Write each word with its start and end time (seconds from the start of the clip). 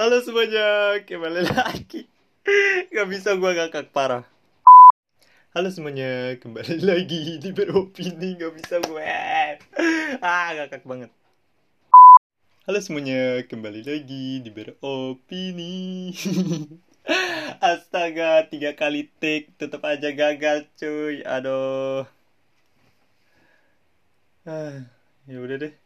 Halo 0.00 0.16
semuanya, 0.24 0.96
kembali 1.04 1.44
lagi. 1.44 2.08
Gak 2.96 3.04
bisa 3.12 3.36
gue 3.36 3.52
ngakak 3.52 3.92
parah. 3.92 4.24
Halo 5.52 5.68
semuanya, 5.68 6.40
kembali 6.40 6.80
lagi 6.88 7.36
di 7.36 7.52
beropini. 7.52 8.32
Gak 8.40 8.56
bisa 8.56 8.80
gue. 8.80 9.04
Ah, 10.24 10.56
ngakak 10.56 10.88
banget. 10.88 11.12
Halo 12.64 12.80
semuanya, 12.80 13.44
kembali 13.44 13.84
lagi 13.84 14.40
di 14.40 14.48
beropini. 14.48 16.16
Astaga, 17.60 18.48
tiga 18.48 18.72
kali 18.72 19.12
take, 19.20 19.52
tetap 19.60 19.84
aja 19.84 20.16
gagal 20.16 20.64
cuy. 20.80 21.20
Aduh. 21.28 22.08
Ah, 24.48 24.80
ya 25.28 25.44
udah 25.44 25.60
deh. 25.60 25.79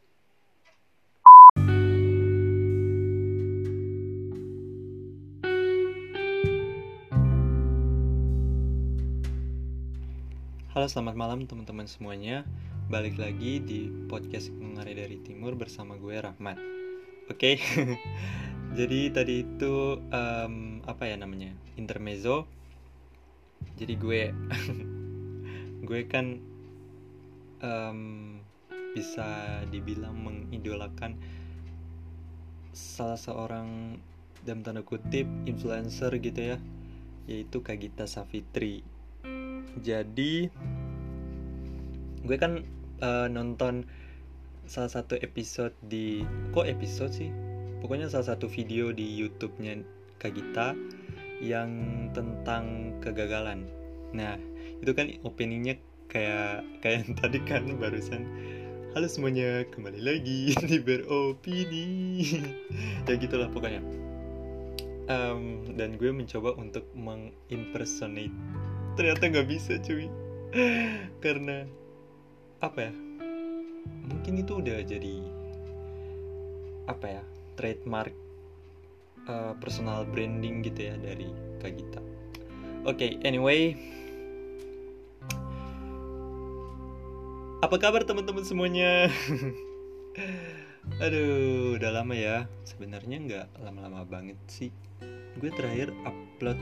Selamat 10.84 11.16
malam 11.16 11.48
teman-teman 11.48 11.88
semuanya. 11.88 12.44
Balik 12.92 13.16
lagi 13.16 13.56
di 13.56 13.88
podcast 14.04 14.52
Mengare 14.52 14.92
dari 14.92 15.16
Timur 15.16 15.56
bersama 15.56 15.96
gue 15.96 16.12
Rahmat. 16.12 16.60
Oke. 17.32 17.56
Jadi 18.76 19.08
tadi 19.08 19.48
itu 19.48 19.96
um, 19.96 20.84
Apa 20.84 21.08
ya 21.08 21.16
namanya 21.16 21.56
Intermezzo. 21.80 22.44
Jadi 23.80 23.96
gue 23.96 24.28
Gue 25.88 26.04
kan 26.04 26.36
um, 27.64 28.00
Bisa 28.92 29.64
dibilang 29.72 30.20
mengidolakan 30.20 31.16
Salah 32.76 33.16
seorang 33.16 33.96
dalam 34.44 34.60
tanda 34.60 34.84
kutip 34.84 35.24
influencer 35.48 36.12
gitu 36.20 36.40
ya 36.52 36.60
Yaitu 37.24 37.64
Kagita 37.64 38.04
Savitri 38.04 38.93
jadi 39.82 40.52
gue 42.24 42.36
kan 42.40 42.62
uh, 43.02 43.26
nonton 43.26 43.84
salah 44.64 44.88
satu 44.88 45.18
episode 45.20 45.74
di 45.84 46.22
kok 46.54 46.68
episode 46.68 47.12
sih? 47.12 47.30
Pokoknya 47.82 48.08
salah 48.08 48.32
satu 48.32 48.48
video 48.48 48.94
di 48.94 49.04
YouTube-nya 49.04 49.84
Kagita 50.16 50.72
yang 51.44 51.70
tentang 52.16 52.96
kegagalan. 53.04 53.68
Nah 54.16 54.40
itu 54.80 54.92
kan 54.96 55.12
openingnya 55.26 55.76
kayak 56.08 56.64
kayak 56.80 57.04
yang 57.04 57.12
tadi 57.18 57.38
kan 57.44 57.62
barusan. 57.76 58.24
Halo 58.94 59.10
semuanya 59.10 59.66
kembali 59.74 60.00
lagi 60.00 60.54
di 60.70 60.78
beropini. 60.78 61.86
Ya 63.04 63.20
gitulah 63.20 63.52
pokoknya. 63.52 63.84
Um, 65.04 65.68
dan 65.76 66.00
gue 66.00 66.08
mencoba 66.08 66.56
untuk 66.56 66.88
mengimpersonate 66.96 68.32
ternyata 68.94 69.30
nggak 69.30 69.48
bisa 69.48 69.78
cuy. 69.82 70.06
Karena 71.18 71.66
apa 72.62 72.88
ya 72.88 72.92
mungkin 73.84 74.40
itu 74.40 74.52
udah 74.56 74.80
jadi 74.80 75.16
apa 76.88 77.06
ya 77.20 77.22
trademark 77.56 78.12
uh, 79.28 79.52
personal 79.60 80.04
branding 80.08 80.64
gitu 80.64 80.92
ya 80.92 80.94
dari 81.00 81.28
Kagita. 81.60 82.00
Oke 82.84 83.16
okay, 83.16 83.24
anyway. 83.24 83.72
Apa 87.64 87.80
kabar 87.80 88.04
teman-teman 88.04 88.44
semuanya? 88.44 89.08
Aduh 91.04 91.80
udah 91.80 91.90
lama 91.96 92.12
ya. 92.12 92.44
Sebenarnya 92.68 93.16
nggak 93.24 93.46
lama-lama 93.64 94.04
banget 94.04 94.36
sih. 94.52 94.68
Gue 95.40 95.48
terakhir 95.48 95.96
upload 96.04 96.60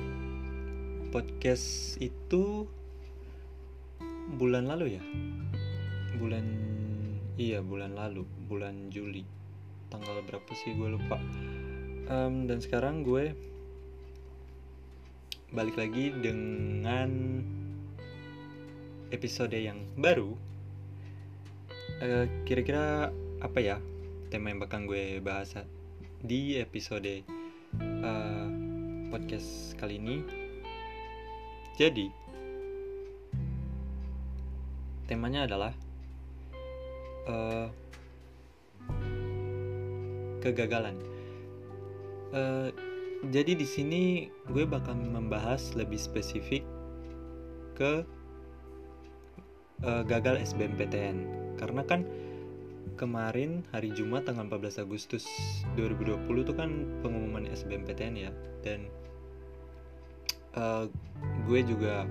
podcast 1.13 2.01
itu 2.01 2.65
bulan 4.41 4.65
lalu 4.65 4.97
ya? 4.97 5.05
Bulan 6.17 6.47
iya 7.37 7.61
bulan 7.61 7.93
lalu. 7.93 8.25
Bulan 8.49 8.89
Juli. 8.89 9.29
Tanggal 9.93 10.25
berapa 10.25 10.49
sih? 10.57 10.73
Gue 10.73 10.97
lupa. 10.97 11.21
Um, 12.09 12.49
dan 12.49 12.65
sekarang 12.65 13.05
gue 13.05 13.37
balik 15.53 15.77
lagi 15.77 16.17
dengan 16.17 17.45
episode 19.13 19.53
yang 19.53 19.85
baru. 20.01 20.33
Kira 22.01 22.25
kira-kira 22.49 22.85
apa 23.45 23.59
ya 23.61 23.77
tema 24.33 24.49
yang 24.49 24.65
bakal 24.65 24.89
gue 24.89 25.21
bahas 25.21 25.53
di 26.25 26.57
episode 26.57 27.21
uh, 28.01 28.49
podcast 29.13 29.77
kali 29.77 30.01
ini 30.01 30.42
jadi, 31.83 32.07
temanya 35.11 35.51
adalah 35.51 35.75
uh, 37.27 37.67
kegagalan. 40.39 40.95
Uh, 42.31 42.71
jadi 43.35 43.59
di 43.59 43.67
sini 43.67 44.31
gue 44.47 44.63
bakal 44.63 44.95
membahas 44.95 45.75
lebih 45.75 45.99
spesifik 45.99 46.63
ke 47.75 48.07
uh, 49.83 50.03
gagal 50.07 50.39
SBMPTN 50.55 51.27
karena 51.59 51.83
kan 51.83 52.07
kemarin 52.95 53.67
hari 53.75 53.91
Jumat 53.91 54.31
tanggal 54.31 54.47
14 54.47 54.87
Agustus 54.87 55.27
2020 55.75 56.47
itu 56.47 56.55
kan 56.55 56.71
pengumuman 57.03 57.51
SBMPTN 57.51 58.15
ya. 58.15 58.31
Dan 58.63 58.87
uh, 60.57 60.89
gue 61.49 61.61
juga 61.65 62.05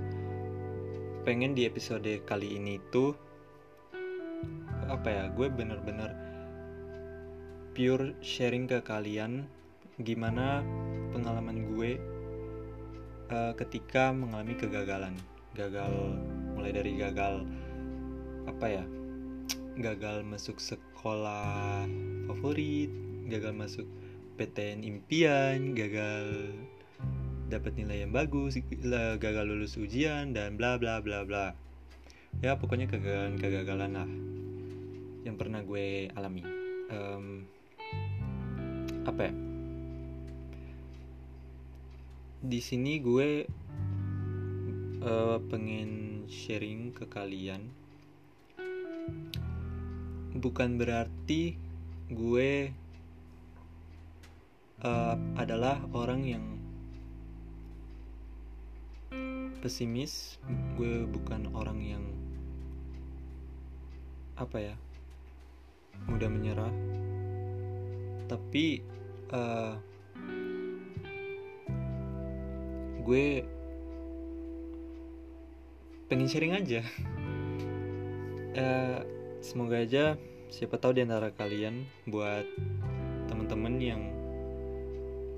pengen 1.21 1.53
di 1.53 1.69
episode 1.69 2.09
kali 2.25 2.57
ini 2.57 2.81
tuh 2.89 3.13
apa 4.89 5.07
ya 5.07 5.23
gue 5.31 5.47
bener-bener 5.47 6.11
pure 7.71 8.17
sharing 8.19 8.67
ke 8.67 8.83
kalian 8.83 9.47
gimana 10.01 10.65
pengalaman 11.13 11.71
gue 11.75 12.01
uh, 13.31 13.53
ketika 13.55 14.11
mengalami 14.11 14.57
kegagalan. 14.57 15.15
Gagal 15.51 16.15
mulai 16.55 16.71
dari 16.71 16.95
gagal 16.95 17.43
apa 18.47 18.65
ya 18.71 18.85
gagal 19.79 20.23
masuk 20.27 20.59
sekolah 20.59 21.85
favorit 22.27 22.91
gagal 23.27 23.53
masuk 23.55 23.87
PTN 24.35 24.83
impian 24.83 25.75
gagal 25.75 26.55
dapat 27.51 27.75
nilai 27.75 28.07
yang 28.07 28.15
bagus, 28.15 28.55
gagal 29.19 29.43
lulus 29.43 29.75
ujian 29.75 30.31
dan 30.31 30.55
bla 30.55 30.79
bla 30.79 31.03
bla 31.03 31.27
bla. 31.27 31.51
Ya 32.39 32.55
pokoknya 32.55 32.87
kegagalan-kegagalan 32.87 33.91
lah 33.91 34.09
yang 35.27 35.35
pernah 35.35 35.59
gue 35.59 36.07
alami. 36.15 36.47
Um, 36.87 37.43
apa 39.03 39.27
ya? 39.27 39.33
Di 42.41 42.59
sini 42.63 43.03
gue 43.03 43.45
uh, 45.03 45.37
pengen 45.51 46.23
sharing 46.31 46.95
ke 46.95 47.03
kalian. 47.11 47.67
Bukan 50.31 50.79
berarti 50.79 51.59
gue 52.07 52.71
uh, 54.87 55.15
adalah 55.35 55.83
orang 55.91 56.23
yang 56.23 56.60
pesimis. 59.61 60.41
Gue 60.75 61.05
bukan 61.05 61.53
orang 61.53 61.79
yang 61.79 62.03
apa 64.33 64.57
ya 64.57 64.75
mudah 66.09 66.27
menyerah. 66.27 66.73
Tapi 68.25 68.81
uh, 69.29 69.77
gue 73.05 73.45
pengen 76.09 76.27
sharing 76.27 76.57
aja. 76.57 76.81
Uh, 78.51 78.99
semoga 79.39 79.79
aja 79.79 80.19
siapa 80.51 80.75
tahu 80.75 80.99
di 80.99 81.07
antara 81.07 81.31
kalian 81.31 81.87
buat 82.03 82.43
temen-temen 83.31 83.75
yang 83.79 84.01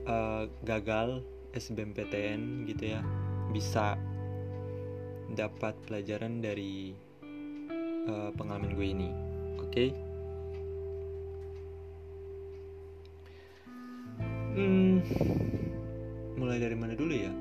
uh, 0.09 0.49
gagal 0.65 1.21
SBMPTN 1.53 2.65
gitu 2.65 2.97
ya 2.97 3.05
bisa 3.53 3.93
dapat 5.33 5.73
pelajaran 5.89 6.39
dari 6.39 6.93
uh, 8.07 8.29
pengalaman 8.37 8.73
gue 8.77 8.87
ini. 8.87 9.09
Oke. 9.59 9.69
Okay? 9.69 9.89
Hmm, 14.53 15.01
mulai 16.37 16.61
dari 16.61 16.77
mana 16.77 16.93
dulu 16.93 17.13
ya? 17.13 17.33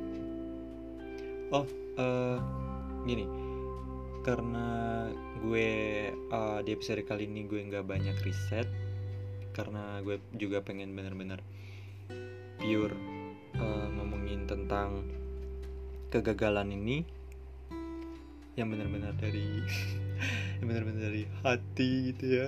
Oh, 1.52 1.68
uh, 2.00 2.40
gini. 3.04 3.28
Karena 4.24 5.10
gue 5.44 5.70
uh, 6.32 6.64
di 6.64 6.70
episode 6.72 7.04
kali 7.04 7.28
ini 7.28 7.44
gue 7.44 7.60
nggak 7.68 7.84
banyak 7.84 8.16
riset, 8.24 8.64
karena 9.52 10.00
gue 10.00 10.16
juga 10.40 10.64
pengen 10.64 10.96
bener-bener 10.96 11.44
pure 12.56 12.96
uh, 13.60 13.86
ngomongin 13.92 14.48
tentang 14.48 15.04
kegagalan 16.08 16.72
ini 16.72 17.04
yang 18.52 18.68
benar-benar 18.68 19.16
dari 19.16 19.64
yang 20.60 20.66
benar-benar 20.68 21.08
dari 21.08 21.24
hati 21.40 22.12
gitu 22.12 22.24
ya. 22.44 22.46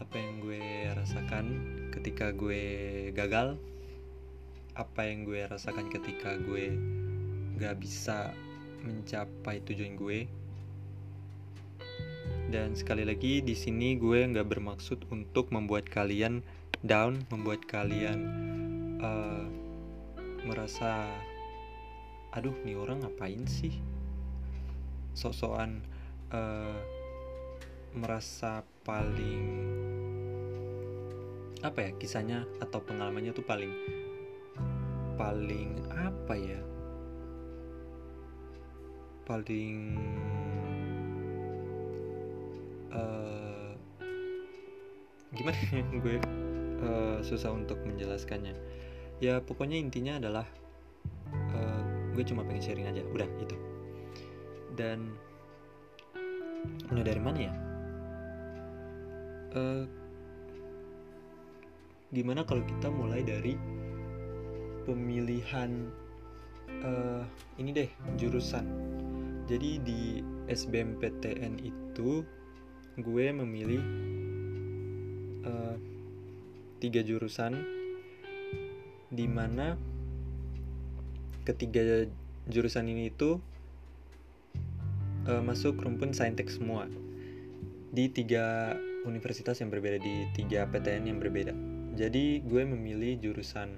Apa 0.00 0.18
yang 0.18 0.42
gue 0.42 0.60
rasakan 0.92 1.46
ketika 1.94 2.34
gue 2.34 2.62
gagal? 3.16 3.56
Apa 4.76 5.08
yang 5.08 5.24
gue 5.24 5.44
rasakan 5.48 5.88
ketika 5.92 6.36
gue 6.40 6.74
gak 7.60 7.76
bisa 7.80 8.32
mencapai 8.84 9.64
tujuan 9.64 9.96
gue? 9.96 10.28
Dan 12.52 12.76
sekali 12.76 13.08
lagi 13.08 13.40
di 13.40 13.56
sini 13.56 13.96
gue 13.96 14.28
nggak 14.28 14.44
bermaksud 14.44 15.08
untuk 15.08 15.48
membuat 15.48 15.88
kalian 15.88 16.44
down 16.84 17.22
membuat 17.30 17.64
kalian 17.64 18.20
uh, 18.98 19.46
merasa 20.42 21.06
aduh 22.34 22.52
nih 22.66 22.74
orang 22.74 23.00
ngapain 23.06 23.46
sih 23.46 23.78
sok-sokan 25.12 25.84
uh, 26.32 26.76
merasa 27.92 28.64
paling 28.82 29.44
apa 31.62 31.78
ya 31.78 31.90
kisahnya 31.94 32.42
atau 32.58 32.82
pengalamannya 32.82 33.30
tuh 33.30 33.46
paling 33.46 33.70
paling 35.14 35.78
apa 35.92 36.34
ya? 36.34 36.60
Paling 39.22 39.76
uh, 42.90 43.70
gimana 45.36 45.58
ya 45.70 45.82
gue 46.02 46.16
uh, 46.82 47.18
susah 47.22 47.54
untuk 47.54 47.78
menjelaskannya. 47.86 48.56
Ya 49.22 49.38
pokoknya 49.38 49.78
intinya 49.78 50.18
adalah 50.18 50.48
uh, 51.54 51.82
gue 52.18 52.24
cuma 52.26 52.42
pengen 52.42 52.64
sharing 52.64 52.90
aja 52.90 53.06
udah 53.06 53.28
itu 53.38 53.61
dan 54.76 55.12
mulai 56.88 57.04
dari 57.04 57.20
mana 57.20 57.38
ya? 57.38 57.54
Uh, 59.52 59.84
gimana 62.12 62.44
kalau 62.44 62.64
kita 62.64 62.88
mulai 62.88 63.24
dari 63.24 63.56
pemilihan 64.84 65.88
uh, 66.84 67.24
ini 67.56 67.70
deh 67.72 67.90
jurusan. 68.16 68.64
Jadi 69.48 69.70
di 69.82 70.00
SBMPTN 70.48 71.60
itu 71.60 72.24
gue 73.00 73.26
memilih 73.32 73.82
uh, 75.48 75.76
tiga 76.80 77.00
jurusan 77.00 77.56
di 79.12 79.26
mana 79.28 79.76
ketiga 81.44 82.08
jurusan 82.48 82.88
ini 82.88 83.12
itu 83.12 83.38
uh, 85.28 85.42
masuk 85.42 85.78
rumpun 85.82 86.10
saintek 86.14 86.50
semua. 86.50 86.86
Di 87.92 88.08
tiga 88.08 88.76
universitas 89.04 89.60
yang 89.60 89.68
berbeda 89.68 89.98
di 90.00 90.26
tiga 90.32 90.66
PTN 90.70 91.10
yang 91.10 91.18
berbeda. 91.20 91.52
Jadi 91.92 92.40
gue 92.40 92.62
memilih 92.64 93.20
jurusan 93.20 93.68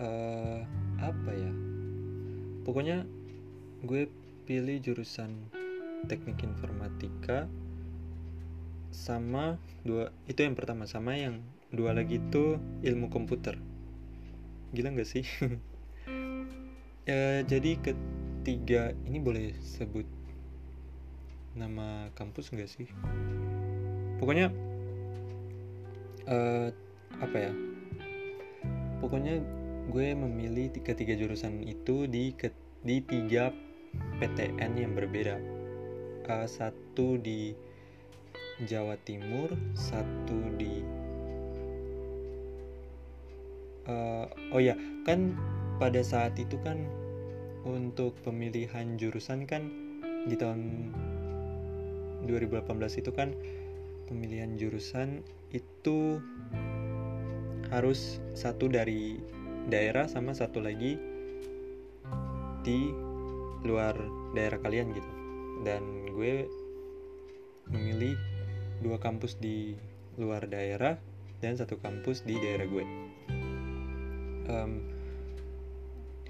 uh, 0.00 0.60
apa 0.98 1.30
ya? 1.30 1.52
Pokoknya 2.66 3.06
gue 3.86 4.10
pilih 4.46 4.82
jurusan 4.82 5.30
teknik 6.10 6.42
informatika 6.42 7.46
sama 8.94 9.58
dua 9.84 10.14
itu 10.30 10.40
yang 10.40 10.56
pertama 10.56 10.88
sama 10.88 11.14
yang 11.18 11.42
dua 11.70 11.94
lagi 11.94 12.18
itu 12.18 12.58
ilmu 12.82 13.12
komputer. 13.12 13.58
Gila 14.74 14.94
nggak 14.94 15.08
sih? 15.08 15.24
Ya 17.06 17.42
jadi 17.50 17.78
ketiga 18.46 18.94
ini 19.10 19.18
boleh 19.18 19.50
sebut 19.58 20.06
nama 21.58 22.06
kampus 22.14 22.54
nggak 22.54 22.70
sih? 22.70 22.86
Pokoknya 24.22 24.54
uh, 26.30 26.70
apa 27.18 27.36
ya? 27.42 27.50
Pokoknya 29.02 29.42
gue 29.90 30.14
memilih 30.14 30.70
ketiga 30.78 31.18
jurusan 31.18 31.58
itu 31.66 32.06
di 32.06 32.38
di 32.86 33.02
tiga 33.02 33.50
PTN 34.22 34.78
yang 34.78 34.94
berbeda. 34.94 35.42
Uh, 36.30 36.46
satu 36.46 37.18
di 37.18 37.50
Jawa 38.62 38.94
Timur 39.02 39.50
satu 39.74 40.38
di 40.54 40.86
uh, 43.90 44.30
oh 44.54 44.62
ya 44.62 44.78
kan 45.02 45.34
pada 45.82 45.98
saat 46.06 46.38
itu 46.38 46.54
kan 46.62 47.05
untuk 47.66 48.14
pemilihan 48.22 48.94
jurusan 48.94 49.42
kan 49.44 49.66
di 50.30 50.38
tahun 50.38 50.94
2018 52.30 53.02
itu 53.02 53.10
kan 53.10 53.34
pemilihan 54.06 54.54
jurusan 54.54 55.26
itu 55.50 56.22
harus 57.70 58.22
satu 58.38 58.70
dari 58.70 59.18
daerah 59.66 60.06
sama 60.06 60.30
satu 60.30 60.62
lagi 60.62 60.94
di 62.62 62.90
luar 63.66 63.98
daerah 64.34 64.62
kalian 64.62 64.94
gitu. 64.94 65.10
Dan 65.66 65.82
gue 66.14 66.46
memilih 67.70 68.14
dua 68.82 69.02
kampus 69.02 69.38
di 69.42 69.74
luar 70.14 70.46
daerah 70.46 70.98
dan 71.42 71.58
satu 71.58 71.82
kampus 71.82 72.22
di 72.22 72.38
daerah 72.38 72.66
gue. 72.66 72.84
Um, 74.46 74.72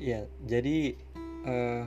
ya 0.00 0.24
jadi 0.44 0.96
uh, 1.44 1.84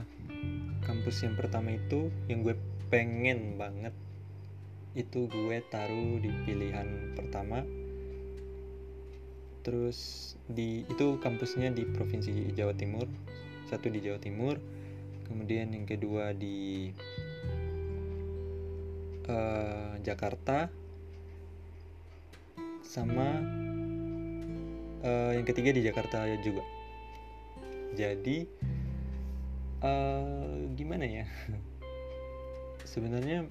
kampus 0.86 1.26
yang 1.26 1.34
pertama 1.34 1.74
itu 1.74 2.12
yang 2.30 2.46
gue 2.46 2.54
pengen 2.92 3.58
banget 3.58 3.94
itu 4.94 5.30
gue 5.30 5.58
taruh 5.70 6.18
di 6.18 6.30
pilihan 6.46 7.14
pertama. 7.14 7.62
Terus 9.60 10.32
di 10.46 10.82
itu 10.88 11.18
kampusnya 11.20 11.70
di 11.74 11.84
provinsi 11.84 12.54
Jawa 12.54 12.74
Timur 12.74 13.06
satu 13.70 13.86
di 13.86 14.02
Jawa 14.02 14.18
Timur 14.18 14.58
kemudian 15.30 15.70
yang 15.70 15.86
kedua 15.86 16.34
di 16.34 16.90
uh, 19.30 19.94
Jakarta 20.02 20.66
sama 22.82 23.38
uh, 25.06 25.30
yang 25.38 25.46
ketiga 25.46 25.70
di 25.70 25.86
Jakarta 25.86 26.26
juga. 26.42 26.66
Jadi 27.94 28.50
uh, 29.84 30.66
gimana 30.76 31.04
ya? 31.04 31.26
Sebenarnya 32.84 33.46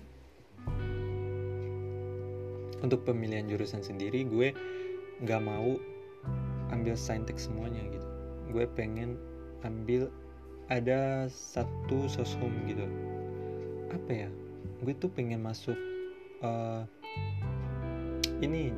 untuk 2.80 3.04
pemilihan 3.04 3.48
jurusan 3.48 3.84
sendiri 3.84 4.24
gue 4.24 4.56
nggak 5.24 5.42
mau 5.44 5.76
ambil 6.72 6.96
saintek 6.96 7.36
semuanya 7.36 7.84
gitu. 7.92 8.08
Gue 8.50 8.66
pengen 8.66 9.20
ambil 9.66 10.08
ada 10.70 11.28
satu 11.28 12.08
soshum 12.08 12.54
gitu. 12.70 12.86
Apa 13.90 14.28
ya? 14.28 14.30
Gue 14.86 14.96
tuh 14.96 15.12
pengen 15.12 15.44
masuk 15.44 15.76
uh, 16.46 16.86
ini 18.40 18.72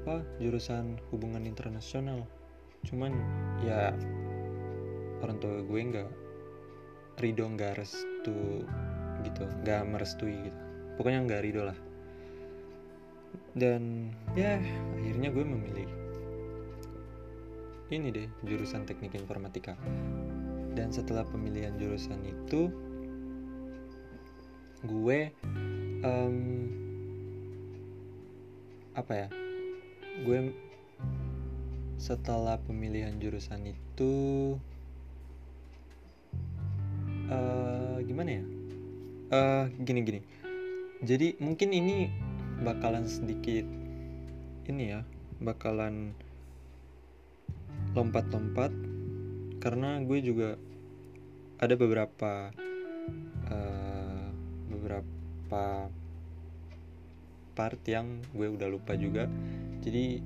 apa 0.00 0.24
jurusan 0.40 0.98
hubungan 1.12 1.44
internasional. 1.44 2.24
Cuman 2.88 3.12
ya 3.60 3.92
orang 5.20 5.36
tua 5.38 5.60
gue 5.60 5.80
nggak 5.80 6.08
ridho 7.20 7.44
nggak 7.46 7.76
restu 7.76 8.64
gitu 9.20 9.42
nggak 9.64 9.82
merestui 9.86 10.36
gitu. 10.48 10.60
Pokoknya 10.96 11.20
nggak 11.28 11.42
ridho 11.44 11.62
lah. 11.68 11.78
Dan 13.54 14.12
ya 14.34 14.58
akhirnya 14.96 15.28
gue 15.30 15.44
memilih 15.44 15.88
ini 17.90 18.08
deh 18.10 18.28
jurusan 18.48 18.88
teknik 18.88 19.14
informatika. 19.14 19.76
Dan 20.72 20.94
setelah 20.94 21.26
pemilihan 21.26 21.74
jurusan 21.76 22.22
itu 22.24 22.70
gue 24.80 25.20
um, 26.00 26.36
apa 28.96 29.12
ya 29.12 29.28
gue 30.24 30.38
setelah 32.00 32.56
pemilihan 32.64 33.12
jurusan 33.20 33.76
itu 33.76 34.12
uh, 37.30 37.96
gimana 38.04 38.30
ya? 38.42 38.44
Uh, 39.30 39.64
gini 39.86 40.00
gini. 40.02 40.20
Jadi 41.00 41.38
mungkin 41.40 41.72
ini 41.72 42.10
bakalan 42.60 43.08
sedikit 43.08 43.64
ini 44.68 44.92
ya 44.92 45.00
bakalan 45.40 46.12
lompat-lompat 47.96 48.70
karena 49.64 49.98
gue 50.04 50.18
juga 50.20 50.60
ada 51.60 51.74
beberapa 51.76 52.52
uh, 53.48 54.28
beberapa 54.68 55.88
part 57.56 57.80
yang 57.84 58.24
gue 58.32 58.48
udah 58.48 58.68
lupa 58.68 58.96
juga. 58.96 59.28
Jadi 59.80 60.20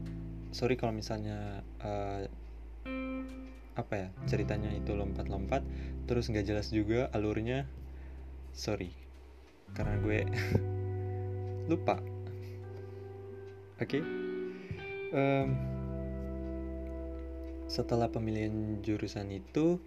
sorry 0.55 0.79
kalau 0.79 0.95
misalnya 0.95 1.63
uh, 1.83 2.27
apa 3.75 3.95
ya 4.07 4.09
ceritanya 4.31 4.71
itu 4.71 4.95
lompat-lompat 4.95 5.67
terus 6.07 6.31
nggak 6.31 6.47
jelas 6.47 6.71
juga 6.71 7.11
alurnya. 7.11 7.67
Sorry 8.55 8.95
karena 9.75 9.99
gue 9.99 10.21
lupa. 11.71 11.99
Oke? 13.83 13.99
Okay? 13.99 14.03
um, 15.15 15.49
setelah 17.67 18.07
pemilihan 18.07 18.79
jurusan 18.85 19.35
itu 19.35 19.83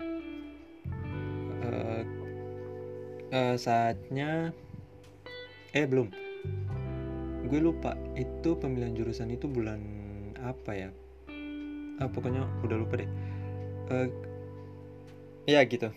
uh, 1.63 2.03
uh, 3.31 3.55
saatnya 3.55 4.51
eh 5.71 5.85
belum. 5.87 6.09
Gue 7.47 7.63
lupa 7.63 7.95
itu 8.19 8.59
pemilihan 8.59 8.91
jurusan 8.91 9.31
itu 9.31 9.47
bulan 9.47 9.79
apa 10.43 10.71
ya? 10.75 10.89
Ah, 11.97 12.11
pokoknya 12.11 12.45
udah 12.61 12.77
lupa 12.77 12.99
deh 12.99 13.09
uh, 13.91 14.07
ya 15.47 15.63
gitu 15.67 15.91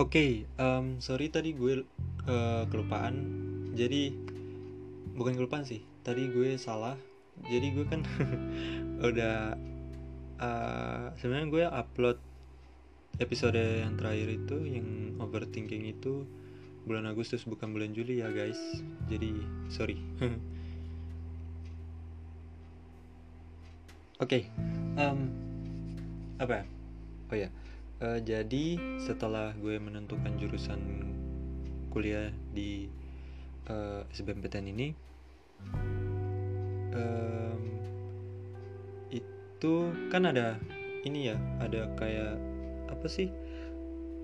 Oke, 0.00 0.42
okay, 0.42 0.58
um, 0.58 0.98
sorry 0.98 1.30
tadi 1.30 1.54
gue 1.54 1.86
uh, 2.26 2.64
kelupaan. 2.66 3.14
Jadi 3.78 4.10
bukan 5.14 5.38
kelupaan 5.38 5.62
sih. 5.62 5.84
Tadi 6.02 6.26
gue 6.32 6.58
salah. 6.58 6.98
Jadi 7.46 7.68
gue 7.70 7.84
kan 7.86 8.02
udah 9.12 9.54
uh, 10.40 11.14
sebenarnya 11.20 11.46
gue 11.52 11.64
upload 11.68 12.18
episode 13.20 13.60
yang 13.60 13.94
terakhir 14.00 14.32
itu 14.32 14.56
yang 14.66 15.14
overthinking 15.20 15.86
itu 15.92 16.26
bulan 16.88 17.04
Agustus 17.06 17.44
bukan 17.44 17.70
bulan 17.76 17.92
Juli 17.92 18.24
ya 18.24 18.32
guys. 18.32 18.58
Jadi 19.06 19.36
sorry. 19.68 20.00
Oke, 24.20 24.44
okay, 24.44 24.52
um, 25.00 25.32
apa 26.36 26.60
ya? 26.60 26.64
Oh 27.30 27.36
ya. 27.36 27.48
Yeah 27.48 27.52
uh, 28.00 28.18
jadi 28.20 28.80
setelah 28.98 29.52
gue 29.60 29.76
menentukan 29.76 30.32
jurusan 30.40 30.80
kuliah 31.92 32.30
di 32.54 32.86
uh, 33.68 34.02
eh, 34.06 34.14
SBMPTN 34.14 34.66
ini 34.70 34.88
um, 36.94 37.62
itu 39.10 39.74
kan 40.08 40.22
ada 40.30 40.56
ini 41.02 41.34
ya 41.34 41.36
ada 41.58 41.90
kayak 41.98 42.38
apa 43.00 43.08
sih? 43.08 43.32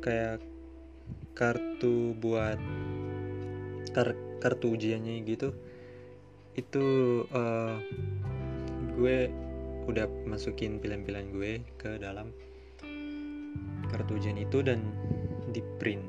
Kayak 0.05 0.45
kartu 1.33 2.13
buat 2.21 2.61
kar 3.97 4.13
kartu 4.45 4.77
ujiannya 4.77 5.25
gitu. 5.25 5.57
Itu 6.53 6.85
uh, 7.33 7.81
gue 9.01 9.33
udah 9.89 10.05
masukin 10.29 10.77
pilihan-pilihan 10.77 11.33
gue 11.33 11.53
ke 11.81 11.97
dalam 11.97 12.37
kartu 13.89 14.21
ujian 14.21 14.37
itu 14.37 14.61
dan 14.61 14.83
di 15.55 15.63
print 15.79 16.03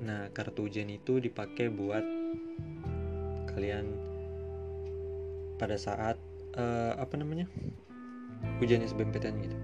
nah 0.00 0.26
kartu 0.34 0.66
ujian 0.66 0.90
itu 0.90 1.22
dipakai 1.22 1.70
buat 1.70 2.02
kalian 3.54 3.86
pada 5.60 5.76
saat 5.76 6.16
uh, 6.56 6.96
apa 6.96 7.20
namanya? 7.20 7.44
Ujian 8.64 8.80
SBMPTN 8.80 9.36
gitu. 9.44 9.56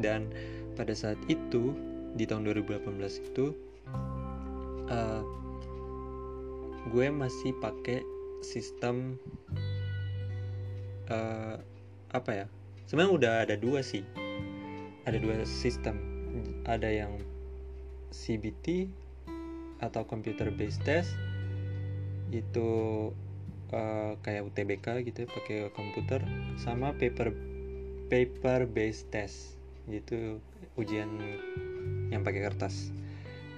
Dan 0.00 0.32
pada 0.72 0.96
saat 0.96 1.20
itu 1.28 1.76
di 2.12 2.24
tahun 2.28 2.44
2018 2.48 3.28
itu 3.32 3.56
uh, 4.92 5.22
gue 6.92 7.06
masih 7.08 7.56
pakai 7.62 8.04
sistem 8.42 9.16
uh, 11.08 11.56
apa 12.12 12.30
ya 12.44 12.46
sebenarnya 12.92 13.12
udah 13.16 13.34
ada 13.48 13.56
dua 13.56 13.80
sih. 13.80 14.04
Ada 15.08 15.16
dua 15.16 15.42
sistem. 15.48 15.96
Ada 16.68 16.92
yang 16.92 17.16
CBT 18.12 18.92
atau 19.80 20.04
computer 20.04 20.52
based 20.52 20.84
test 20.84 21.16
itu 22.28 22.70
uh, 23.72 24.12
kayak 24.20 24.46
UTBK 24.52 25.08
gitu 25.08 25.24
ya, 25.24 25.28
pakai 25.32 25.58
komputer 25.72 26.20
sama 26.60 26.92
paper 26.94 27.32
paper 28.12 28.68
based 28.68 29.08
test 29.08 29.56
gitu 29.88 30.38
ujian 30.76 31.10
yang 32.08 32.22
pakai 32.24 32.40
kertas. 32.44 32.92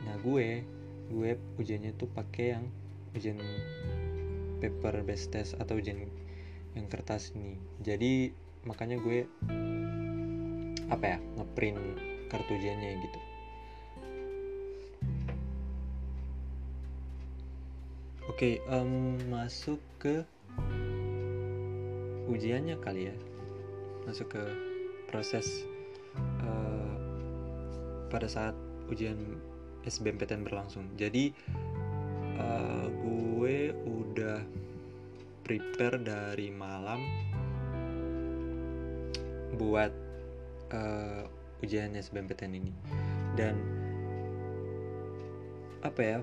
Nah 0.06 0.18
gue 0.22 0.62
gue 1.10 1.30
ujiannya 1.60 1.94
tuh 1.94 2.08
pakai 2.10 2.58
yang 2.58 2.64
ujian 3.14 3.38
paper 4.58 5.04
based 5.04 5.30
test 5.30 5.54
atau 5.60 5.78
ujian 5.78 6.08
yang 6.74 6.86
kertas 6.90 7.34
ini. 7.36 7.58
Jadi 7.82 8.34
makanya 8.64 8.98
gue 8.98 9.28
apa 10.90 11.04
ya 11.04 11.18
ngeprint 11.38 11.80
kartu 12.32 12.50
ujiannya 12.56 12.90
gitu. 12.98 13.20
Oke, 18.24 18.58
okay, 18.58 18.66
um, 18.66 19.14
masuk 19.30 19.78
ke 20.02 20.26
ujiannya 22.26 22.80
kali 22.82 23.12
ya, 23.12 23.16
masuk 24.08 24.32
ke 24.34 24.42
proses 25.06 25.46
pada 28.14 28.30
saat 28.30 28.54
ujian 28.86 29.18
SBMPTN 29.82 30.46
berlangsung. 30.46 30.86
Jadi 30.94 31.34
uh, 32.38 32.86
gue 32.86 33.74
udah 33.74 34.38
prepare 35.42 35.98
dari 35.98 36.54
malam 36.54 37.02
buat 39.58 39.90
uh, 40.70 41.26
ujian 41.66 41.98
SBMPTN 41.98 42.54
ini. 42.54 42.72
Dan 43.34 43.58
apa 45.82 46.00
ya 46.00 46.18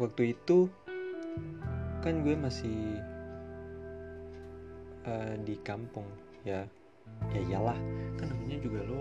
waktu 0.00 0.32
itu 0.32 0.72
kan 2.00 2.24
gue 2.24 2.32
masih 2.40 3.04
uh, 5.04 5.36
di 5.44 5.60
kampung 5.60 6.08
ya. 6.48 6.64
Ya 7.32 7.40
iyalah 7.52 7.78
kan 8.16 8.32
namanya 8.32 8.60
juga 8.64 8.84
lo 8.84 9.00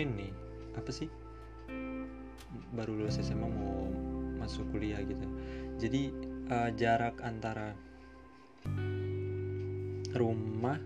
ini 0.00 0.32
apa 0.72 0.88
sih 0.88 1.08
baru 2.74 2.98
lulus 2.98 3.22
SMA 3.22 3.46
mau 3.46 3.86
masuk 4.42 4.66
kuliah 4.74 4.98
gitu. 5.04 5.26
Jadi 5.78 6.10
uh, 6.50 6.70
jarak 6.74 7.20
antara 7.22 7.76
rumah 10.16 10.80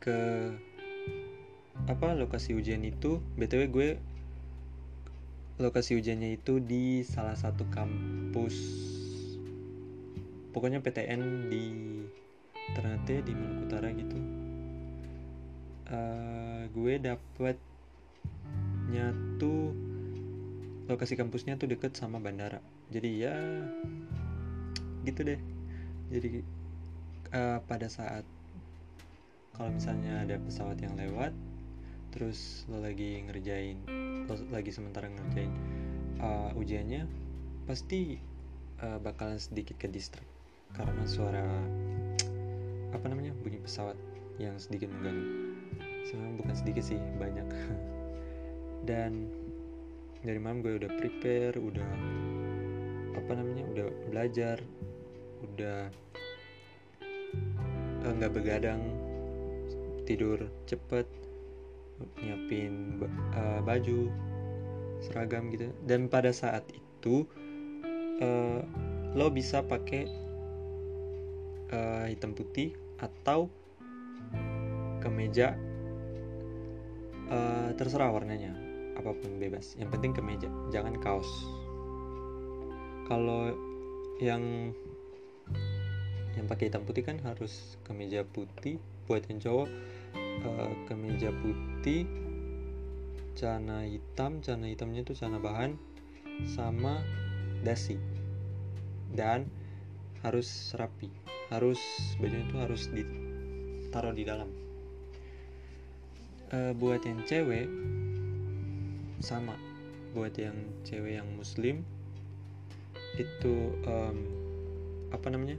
ke 0.00 0.50
apa 1.86 2.12
lokasi 2.18 2.52
ujian 2.52 2.82
itu 2.84 3.22
btw 3.40 3.62
gue 3.70 3.88
lokasi 5.60 5.96
ujiannya 5.96 6.40
itu 6.40 6.60
di 6.60 7.04
salah 7.04 7.36
satu 7.36 7.68
kampus 7.68 8.56
pokoknya 10.50 10.82
PTN 10.82 11.52
di 11.52 11.64
Ternate 12.74 13.22
di 13.22 13.32
Maluku 13.34 13.62
Utara 13.66 13.88
gitu. 13.94 14.18
Uh, 15.90 16.62
gue 16.70 17.02
dapet 17.02 17.56
nyatu 18.90 19.74
lokasi 20.90 21.14
kampusnya 21.14 21.54
tuh 21.54 21.70
deket 21.70 21.94
sama 21.94 22.18
bandara. 22.18 22.58
Jadi 22.90 23.10
ya 23.22 23.34
gitu 25.06 25.22
deh. 25.22 25.40
Jadi 26.10 26.42
uh, 27.30 27.62
pada 27.62 27.86
saat 27.86 28.26
kalau 29.54 29.70
misalnya 29.70 30.26
ada 30.26 30.36
pesawat 30.42 30.82
yang 30.82 30.98
lewat 30.98 31.30
terus 32.10 32.66
lo 32.66 32.82
lagi 32.82 33.22
ngerjain 33.22 33.86
lo 34.26 34.34
lagi 34.50 34.74
sementara 34.74 35.06
ngerjain 35.06 35.52
uh, 36.18 36.50
ujiannya 36.58 37.06
pasti 37.70 38.18
uh, 38.82 38.98
bakalan 38.98 39.38
sedikit 39.38 39.78
ke 39.78 39.86
distract 39.86 40.26
karena 40.74 41.04
suara 41.06 41.46
apa 42.90 43.06
namanya 43.06 43.30
bunyi 43.42 43.62
pesawat 43.62 43.94
yang 44.40 44.56
sedikit 44.56 44.90
mengganggu. 44.90 45.26
Sebenarnya 46.08 46.34
bukan 46.40 46.54
sedikit 46.56 46.84
sih 46.86 46.98
banyak. 47.20 47.46
Dan 48.88 49.28
dari 50.20 50.36
malam 50.36 50.60
gue 50.60 50.76
udah 50.76 50.92
prepare 51.00 51.56
udah 51.56 51.90
apa 53.16 53.32
namanya 53.32 53.64
udah 53.72 53.86
belajar 54.12 54.56
udah 55.40 55.88
eh, 58.04 58.12
nggak 58.20 58.32
uh, 58.32 58.34
begadang 58.36 58.82
tidur 60.04 60.44
cepet 60.68 61.08
nyiapin 62.20 63.00
uh, 63.32 63.60
baju 63.64 64.12
seragam 65.00 65.48
gitu. 65.52 65.72
Dan 65.88 66.12
pada 66.12 66.32
saat 66.32 66.68
itu 66.68 67.24
uh, 68.20 68.60
lo 69.16 69.32
bisa 69.32 69.64
pakai 69.64 70.04
uh, 71.72 72.04
hitam 72.12 72.36
putih 72.36 72.76
atau 73.00 73.48
kemeja 75.00 75.56
uh, 77.32 77.72
terserah 77.80 78.12
warnanya 78.12 78.59
apa 79.00 79.16
pun 79.16 79.40
bebas. 79.40 79.74
Yang 79.80 79.96
penting 79.96 80.12
kemeja 80.12 80.48
jangan 80.68 80.94
kaos. 81.00 81.28
Kalau 83.08 83.50
yang 84.20 84.70
yang 86.36 86.46
pakai 86.46 86.70
hitam 86.70 86.86
putih 86.86 87.02
kan 87.02 87.18
harus 87.24 87.80
kemeja 87.82 88.22
putih. 88.22 88.78
Buat 89.08 89.26
yang 89.26 89.42
cowok 89.42 89.68
uh, 90.46 90.72
kemeja 90.86 91.34
putih 91.34 92.06
celana 93.34 93.88
hitam 93.88 94.44
celana 94.44 94.68
hitamnya 94.70 95.02
itu 95.02 95.16
celana 95.16 95.42
bahan 95.42 95.74
sama 96.46 97.02
dasi. 97.64 97.98
Dan 99.10 99.50
harus 100.22 100.76
rapi. 100.78 101.10
Harus 101.50 101.80
bajunya 102.22 102.46
itu 102.46 102.56
harus 102.62 102.82
ditaruh 102.94 104.14
di 104.14 104.22
dalam. 104.22 104.46
Uh, 106.50 106.74
buat 106.78 107.02
yang 107.06 107.22
cewek 107.26 107.66
sama 109.20 109.54
buat 110.16 110.34
yang 110.34 110.56
cewek 110.82 111.20
yang 111.20 111.28
muslim 111.36 111.86
itu 113.20 113.76
um, 113.84 114.18
apa 115.12 115.26
namanya 115.28 115.58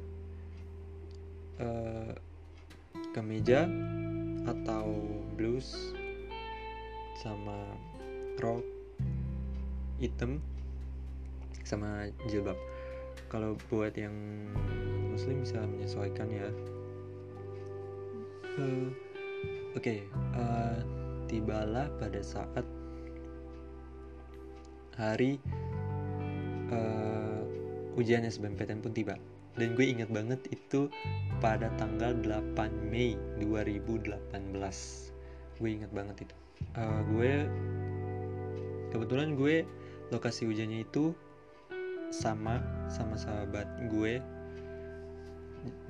uh, 1.62 2.14
kemeja 3.14 3.70
atau 4.50 4.90
blus 5.38 5.94
sama 7.22 7.78
rok 8.42 8.66
hitam 10.02 10.42
sama 11.62 12.10
jilbab. 12.26 12.58
Kalau 13.30 13.56
buat 13.70 13.94
yang 13.96 14.12
muslim 15.14 15.46
bisa 15.46 15.62
menyesuaikan 15.64 16.28
ya. 16.28 16.50
Uh, 18.60 18.92
oke 19.78 19.80
okay, 19.80 20.04
uh, 20.36 20.82
tibalah 21.32 21.88
pada 22.02 22.20
saat 22.20 22.66
hari 24.96 25.40
uh, 26.72 27.44
ujian 28.00 28.26
SBMPTN 28.26 28.82
pun 28.84 28.92
tiba. 28.96 29.16
Dan 29.60 29.76
gue 29.76 29.84
ingat 29.84 30.08
banget 30.08 30.40
itu 30.48 30.88
pada 31.44 31.68
tanggal 31.76 32.16
8 32.24 32.56
Mei 32.88 33.20
2018 33.44 34.32
gue 35.62 35.70
ingat 35.70 35.92
banget 35.94 36.26
itu. 36.26 36.36
Uh, 36.74 37.02
gue 37.14 37.32
kebetulan 38.90 39.38
gue 39.38 39.68
lokasi 40.10 40.50
ujiannya 40.50 40.88
itu 40.88 41.14
sama 42.12 42.60
sama 42.90 43.16
sahabat 43.16 43.68
gue. 43.92 44.20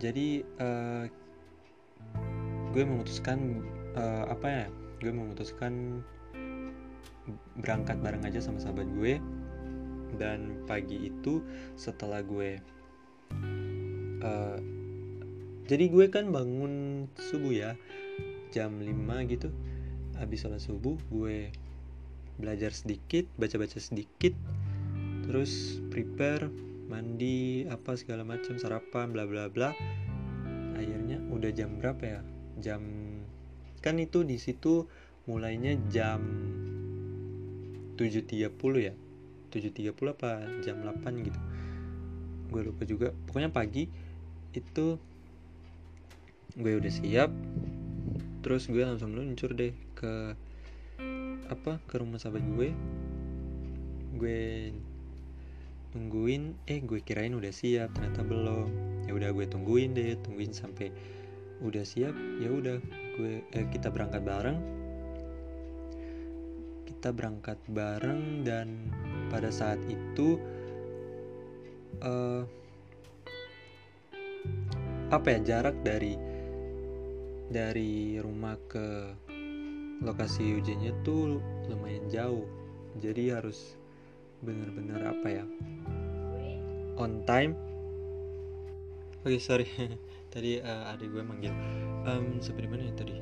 Jadi 0.02 0.44
uh, 0.60 1.06
gue 2.76 2.84
memutuskan 2.84 3.64
uh, 3.96 4.28
apa 4.28 4.48
ya 4.48 4.66
gue 5.00 5.12
memutuskan 5.12 6.04
berangkat 7.60 8.02
bareng 8.02 8.26
aja 8.26 8.42
sama 8.42 8.62
sahabat 8.62 8.88
gue. 8.98 9.22
Dan 10.12 10.68
pagi 10.68 11.08
itu 11.08 11.40
setelah 11.80 12.20
gue 12.20 12.60
uh, 14.22 14.60
jadi 15.72 15.88
gue 15.88 16.06
kan 16.12 16.28
bangun 16.36 17.08
subuh 17.16 17.56
ya 17.56 17.72
jam 18.52 18.76
5 18.84 18.92
gitu. 19.32 19.50
Habis 20.20 20.44
sholat 20.44 20.60
subuh 20.60 21.00
gue 21.08 21.48
belajar 22.36 22.76
sedikit 22.76 23.24
baca-baca 23.40 23.80
sedikit. 23.80 24.36
Terus 25.24 25.80
prepare 25.88 26.52
mandi 26.92 27.64
apa 27.72 27.96
segala 27.96 28.28
macam 28.28 28.60
sarapan 28.60 29.16
bla 29.16 29.24
bla 29.24 29.48
bla. 29.48 29.72
Akhirnya 30.76 31.24
udah 31.32 31.52
jam 31.56 31.80
berapa 31.80 32.04
ya? 32.04 32.22
Jam 32.60 32.84
kan 33.80 33.96
itu 33.96 34.28
di 34.28 34.38
situ 34.38 34.86
mulainya 35.26 35.80
jam 35.88 36.20
7.30 38.08 38.50
ya? 38.82 38.94
7.30 39.52 40.16
apa 40.16 40.48
jam 40.64 40.80
8 40.80 41.28
gitu. 41.28 41.40
Gue 42.48 42.62
lupa 42.66 42.84
juga. 42.88 43.08
Pokoknya 43.28 43.52
pagi 43.52 43.92
itu 44.56 45.00
gue 46.52 46.74
udah 46.76 46.92
siap 46.92 47.32
terus 48.44 48.68
gue 48.68 48.84
langsung 48.84 49.16
meluncur 49.16 49.56
deh 49.56 49.72
ke 49.96 50.36
apa 51.48 51.80
ke 51.88 51.96
rumah 51.96 52.20
sahabat 52.20 52.44
gue 52.44 52.76
gue 54.20 54.42
tungguin 55.96 56.60
eh 56.68 56.84
gue 56.84 57.00
kirain 57.00 57.32
udah 57.36 57.52
siap 57.52 57.92
ternyata 57.96 58.24
belum. 58.24 58.68
Ya 59.08 59.16
udah 59.16 59.30
gue 59.36 59.46
tungguin 59.48 59.92
deh 59.92 60.16
tungguin 60.24 60.56
sampai 60.56 60.92
udah 61.62 61.86
siap 61.86 62.16
ya 62.42 62.50
udah 62.50 62.82
gue 63.20 63.46
eh, 63.54 63.66
kita 63.70 63.94
berangkat 63.94 64.26
bareng 64.26 64.81
kita 67.02 67.18
berangkat 67.18 67.58
bareng 67.66 68.46
dan 68.46 68.94
pada 69.34 69.50
saat 69.50 69.82
itu 69.90 70.38
uh, 71.98 72.46
apa 75.10 75.28
ya 75.34 75.40
jarak 75.42 75.82
dari 75.82 76.14
dari 77.50 78.22
rumah 78.22 78.54
ke 78.70 79.18
lokasi 80.06 80.62
ujiannya 80.62 80.94
tuh 81.02 81.42
lumayan 81.74 82.06
jauh. 82.06 82.46
Jadi 83.02 83.34
harus 83.34 83.74
benar-benar 84.46 85.02
apa 85.18 85.42
ya 85.42 85.46
on 87.02 87.26
time. 87.26 87.58
Oke 89.26 89.26
okay, 89.26 89.42
sorry. 89.42 89.66
Tadi 90.38 90.62
uh, 90.62 90.94
adik 90.94 91.18
gue 91.18 91.26
manggil. 91.26 91.50
Um, 92.06 92.38
sampai 92.38 92.62
di 92.62 92.70
mana 92.70 92.86
ya 92.86 92.94
tadi? 92.94 93.18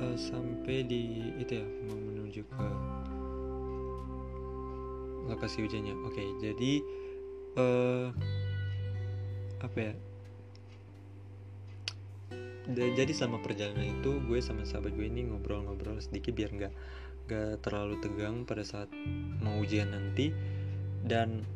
Uh, 0.00 0.16
sampai 0.16 0.88
di 0.88 1.20
itu 1.36 1.60
ya 1.60 1.68
menuju 2.26 2.42
ke 2.42 2.66
lokasi 5.30 5.62
ujiannya 5.62 5.94
oke 6.02 6.10
okay, 6.10 6.26
jadi 6.42 6.72
uh, 7.54 8.10
apa 9.62 9.78
ya? 9.78 9.94
Jadi 12.66 13.14
sama 13.14 13.38
perjalanan 13.38 14.02
itu 14.02 14.18
gue 14.26 14.42
sama 14.42 14.66
sahabat 14.66 14.98
gue 14.98 15.06
ini 15.06 15.30
ngobrol-ngobrol 15.30 16.02
sedikit 16.02 16.34
biar 16.34 16.50
nggak 16.50 16.74
gak 17.30 17.62
terlalu 17.62 17.98
tegang 18.02 18.42
pada 18.42 18.66
saat 18.66 18.90
mau 19.38 19.62
ujian 19.62 19.94
nanti. 19.94 20.34
Dan 21.06 21.46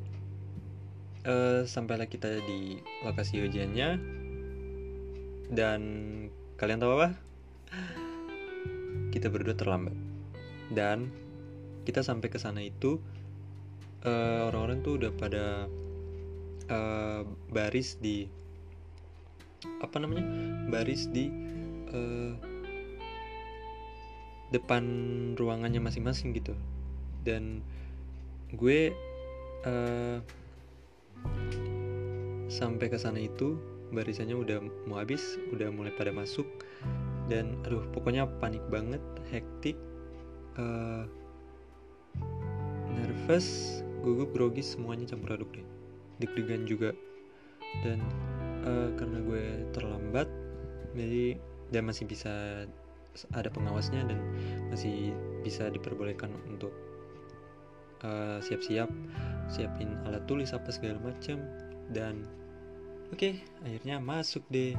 uh, 1.27 1.67
sampailah 1.67 2.07
kita 2.07 2.39
di 2.47 2.79
lokasi 3.03 3.43
ujiannya. 3.43 3.99
Dan 5.51 5.81
kalian 6.55 6.79
tahu 6.79 6.95
apa? 6.95 7.09
Kita 9.11 9.27
berdua 9.27 9.59
terlambat 9.59 10.10
dan 10.71 11.11
kita 11.85 12.01
sampai 12.07 12.31
ke 12.31 12.39
sana 12.39 12.63
itu 12.63 13.03
orang 14.01 14.49
orang-orang 14.49 14.79
tuh 14.81 14.93
udah 14.97 15.13
pada 15.13 15.45
uh, 16.73 17.23
baris 17.53 18.01
di 18.01 18.25
apa 19.85 20.01
namanya 20.01 20.25
baris 20.73 21.05
di 21.13 21.29
uh, 21.93 22.33
depan 24.51 24.85
ruangannya 25.37 25.79
masing-masing 25.79 26.33
gitu. 26.35 26.57
Dan 27.23 27.61
gue 28.57 28.91
uh, 29.69 30.19
sampai 32.51 32.87
ke 32.91 32.99
sana 32.99 33.21
itu 33.21 33.61
barisannya 33.93 34.35
udah 34.35 34.59
mau 34.89 34.99
habis 34.99 35.39
udah 35.53 35.69
mulai 35.71 35.93
pada 35.95 36.11
masuk. 36.11 36.49
Dan 37.29 37.61
aduh 37.63 37.85
pokoknya 37.95 38.27
panik 38.43 38.65
banget 38.73 39.03
hektik 39.31 39.77
uh, 40.59 41.05
nervous 42.97 43.81
gugup 44.01 44.33
grogi 44.33 44.65
semuanya 44.65 45.07
campur 45.07 45.37
aduk 45.37 45.51
deh. 45.55 45.67
Deg-degan 46.19 46.65
juga. 46.67 46.97
Dan 47.87 48.03
uh, 48.67 48.91
karena 48.99 49.19
gue 49.23 49.45
terlambat 49.71 50.27
jadi 50.95 51.39
dia 51.71 51.83
masih 51.87 52.03
bisa 52.11 52.67
ada 53.35 53.47
pengawasnya 53.51 54.07
dan 54.07 54.19
masih 54.71 55.15
bisa 55.43 55.71
diperbolehkan 55.71 56.31
untuk 56.51 56.75
uh, 58.03 58.39
siap-siap 58.43 58.91
siapin 59.51 59.99
alat 60.07 60.23
tulis 60.31 60.55
apa 60.55 60.71
segala 60.71 60.99
macam 61.03 61.43
dan 61.91 62.23
oke 63.11 63.19
okay, 63.19 63.43
akhirnya 63.67 63.99
masuk 63.99 64.43
deh. 64.51 64.75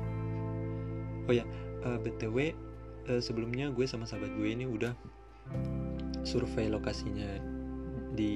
Oh 1.28 1.34
ya 1.36 1.48
uh, 1.88 2.00
btw 2.00 2.52
uh, 3.12 3.22
sebelumnya 3.22 3.72
gue 3.72 3.86
sama 3.88 4.08
sahabat 4.08 4.32
gue 4.36 4.48
ini 4.52 4.68
udah 4.68 4.96
survei 6.24 6.70
lokasinya 6.70 7.30
di 8.12 8.34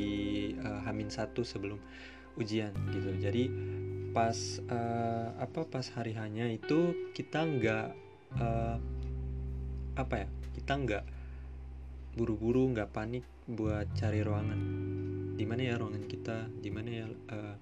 uh, 0.60 0.82
Hamin 0.88 1.12
satu 1.12 1.44
sebelum 1.44 1.78
ujian 2.40 2.72
gitu. 2.92 3.12
Jadi 3.20 3.52
pas 4.16 4.36
uh, 4.72 5.36
apa 5.36 5.68
pas 5.68 5.84
hari 5.92 6.16
hanya 6.16 6.48
itu 6.48 6.96
kita 7.12 7.44
nggak 7.44 7.88
uh, 8.40 8.78
apa 9.96 10.16
ya 10.24 10.28
kita 10.56 10.74
nggak 10.80 11.06
buru-buru 12.16 12.72
nggak 12.72 12.96
panik 12.96 13.28
buat 13.46 13.92
cari 14.00 14.24
ruangan. 14.24 14.60
Di 15.36 15.44
mana 15.44 15.62
ya 15.68 15.76
ruangan 15.76 16.04
kita? 16.08 16.48
Di 16.64 16.72
mana 16.72 16.90
ya 16.90 17.06
uh, 17.12 17.56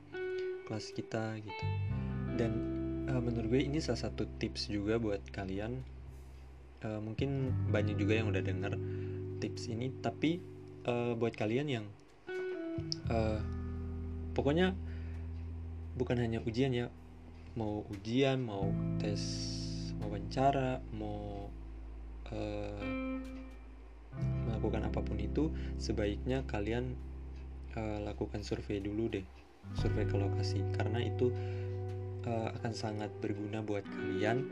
kelas 0.69 0.93
kita 0.93 1.41
gitu. 1.41 1.65
Dan 2.37 2.51
uh, 3.09 3.17
menurut 3.17 3.49
gue 3.49 3.61
ini 3.65 3.81
salah 3.81 4.09
satu 4.09 4.29
tips 4.37 4.69
juga 4.69 5.01
buat 5.01 5.25
kalian. 5.33 5.81
Uh, 6.83 6.99
mungkin 6.99 7.49
banyak 7.71 7.95
juga 7.95 8.19
yang 8.19 8.29
udah 8.29 8.43
denger 8.43 8.75
tips 9.43 9.67
ini 9.67 9.91
tapi 9.99 10.39
uh, 10.87 11.11
buat 11.19 11.35
kalian 11.35 11.67
yang 11.67 11.85
uh, 13.11 13.43
pokoknya 14.31 14.71
bukan 15.99 16.23
hanya 16.23 16.39
ujian 16.47 16.71
ya. 16.71 16.87
Mau 17.59 17.83
ujian 17.91 18.39
mau 18.39 18.71
tes 18.97 19.19
wawancara 19.99 20.79
mau 20.95 21.51
uh, 22.31 23.19
melakukan 24.47 24.87
apa 24.87 24.99
pun 25.03 25.19
itu 25.19 25.51
sebaiknya 25.75 26.47
kalian 26.47 26.95
uh, 27.75 27.99
lakukan 28.01 28.47
survei 28.47 28.79
dulu 28.79 29.11
deh. 29.11 29.25
Survei 29.75 30.07
ke 30.07 30.15
lokasi. 30.15 30.63
Karena 30.71 31.03
itu 31.03 31.29
uh, 32.25 32.49
akan 32.57 32.73
sangat 32.73 33.11
berguna 33.19 33.59
buat 33.59 33.83
kalian 33.83 34.47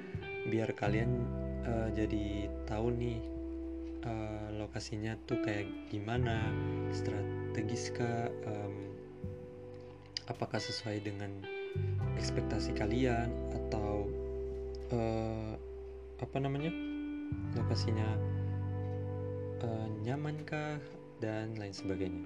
biar 0.52 0.74
kalian 0.76 1.26
uh, 1.66 1.90
jadi 1.94 2.50
tahu 2.70 2.94
nih 2.98 3.31
uh, 4.06 4.48
lokasinya 4.58 5.18
tuh 5.26 5.42
kayak 5.42 5.70
gimana 5.90 6.50
strategis 6.94 7.94
kah 7.94 8.30
um, 8.48 8.74
apakah 10.30 10.62
sesuai 10.62 11.04
dengan 11.04 11.32
ekspektasi 12.18 12.76
kalian 12.78 13.32
atau 13.52 14.08
uh, 14.94 15.54
apa 16.22 16.38
namanya 16.38 16.72
lokasinya 17.58 18.08
uh, 19.66 19.88
nyamankah 20.04 20.78
dan 21.22 21.54
lain 21.58 21.74
sebagainya. 21.74 22.26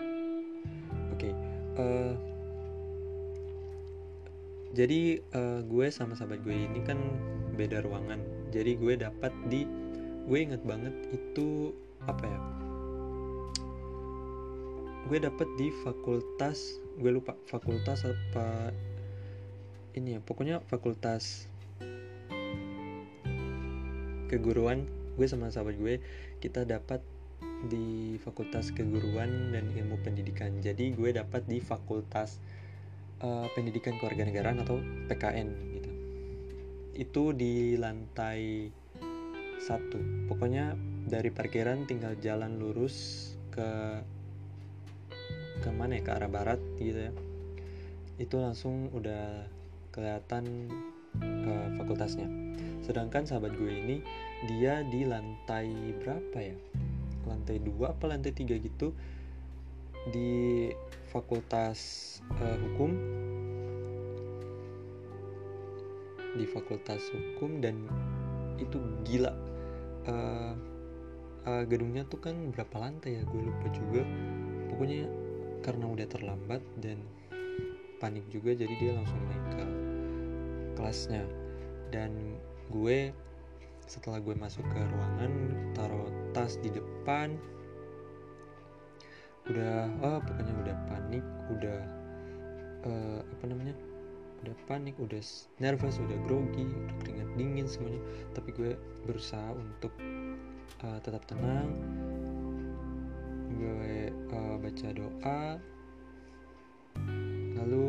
Oke 1.13 1.31
okay, 1.31 1.33
uh, 1.79 2.15
jadi 4.75 5.23
uh, 5.31 5.63
gue 5.63 5.87
sama 5.87 6.19
sahabat 6.19 6.43
gue 6.43 6.51
ini 6.51 6.83
kan 6.83 6.99
beda 7.55 7.79
ruangan. 7.87 8.19
Jadi 8.51 8.75
gue 8.75 8.99
dapat 8.99 9.31
di 9.47 9.63
gue 10.25 10.37
inget 10.41 10.61
banget 10.65 10.93
itu 11.13 11.73
apa 12.05 12.23
ya 12.25 12.39
gue 15.05 15.17
dapet 15.21 15.47
di 15.57 15.69
fakultas 15.85 16.81
gue 16.97 17.11
lupa 17.13 17.37
fakultas 17.45 18.05
apa 18.09 18.73
ini 19.93 20.17
ya 20.17 20.19
pokoknya 20.19 20.65
fakultas 20.65 21.45
keguruan 24.27 24.89
gue 25.15 25.27
sama 25.29 25.53
sahabat 25.53 25.77
gue 25.77 26.01
kita 26.41 26.65
dapat 26.65 26.99
di 27.65 28.19
fakultas 28.21 28.69
keguruan 28.69 29.51
dan 29.55 29.65
ilmu 29.73 29.97
pendidikan. 30.05 30.53
Jadi 30.61 30.93
gue 30.93 31.09
dapat 31.15 31.47
di 31.49 31.63
fakultas 31.63 32.37
uh, 33.23 33.47
pendidikan 33.57 33.97
kewarganegaraan 33.97 34.61
atau 34.61 34.77
PKN 35.09 35.47
gitu. 35.79 35.91
Itu 36.95 37.23
di 37.33 37.75
lantai 37.79 38.69
satu 39.61 40.27
pokoknya 40.29 40.75
dari 41.05 41.29
parkiran 41.29 41.85
tinggal 41.85 42.17
jalan 42.17 42.57
lurus 42.57 43.29
ke 43.53 43.69
ke 45.61 45.69
mana 45.71 45.97
ya? 45.97 46.03
Ke 46.03 46.11
arah 46.17 46.31
barat 46.31 46.61
gitu 46.81 47.09
ya. 47.09 47.13
Itu 48.17 48.41
langsung 48.41 48.89
udah 48.91 49.45
kelihatan 49.93 50.69
uh, 51.21 51.67
fakultasnya. 51.79 52.27
Sedangkan 52.83 53.25
sahabat 53.25 53.55
gue 53.55 53.71
ini 53.71 53.97
dia 54.49 54.81
di 54.85 55.07
lantai 55.07 55.71
berapa 56.03 56.37
ya? 56.41 56.57
Lantai 57.25 57.57
dua 57.61 57.93
apa 57.93 58.11
lantai 58.11 58.33
tiga 58.33 58.57
gitu 58.57 58.91
di 60.09 60.69
fakultas 61.13 62.19
uh, 62.41 62.57
hukum. 62.59 62.91
Di 66.35 66.45
fakultas 66.49 67.01
hukum 67.15 67.63
dan 67.63 67.79
itu 68.59 68.79
gila 69.07 69.44
uh, 70.09 70.53
uh, 71.45 71.63
gedungnya 71.69 72.05
tuh 72.09 72.21
kan 72.21 72.35
berapa 72.53 72.75
lantai 72.77 73.19
ya? 73.19 73.23
Gue 73.25 73.41
lupa 73.45 73.67
juga. 73.73 74.01
Pokoknya 74.71 75.09
karena 75.61 75.85
udah 75.89 76.07
terlambat 76.09 76.61
dan 76.81 77.01
panik 77.97 78.25
juga 78.29 78.53
jadi 78.53 78.73
dia 78.77 78.91
langsung 78.97 79.21
naik 79.29 79.45
ke 79.55 79.65
kelasnya. 80.77 81.23
Dan 81.89 82.37
gue 82.69 83.13
setelah 83.85 84.17
gue 84.17 84.33
masuk 84.33 84.65
ke 84.65 84.81
ruangan 84.81 85.31
taruh 85.77 86.09
tas 86.33 86.57
di 86.61 86.69
depan. 86.73 87.37
Udah 89.45 89.85
oh 90.01 90.17
pokoknya 90.25 90.53
udah 90.65 90.75
panik 90.89 91.25
udah 91.53 91.79
uh, 92.89 93.19
apa 93.21 93.43
namanya 93.45 93.77
udah 94.45 94.55
panik 94.69 94.93
udah 95.01 95.17
nervous 95.57 95.97
udah 95.97 96.17
grogi 96.29 96.69
udah 96.69 96.95
keringat 97.01 97.29
dingin 97.33 97.65
semuanya. 97.65 98.01
Tapi 98.37 98.53
gue 98.53 98.71
berusaha 99.09 99.49
untuk 99.57 99.89
uh, 100.85 100.99
tetap 101.01 101.25
tenang. 101.25 101.73
Gue 103.57 104.13
uh, 104.29 104.55
baca 104.61 104.87
doa. 104.93 105.41
Lalu 107.57 107.85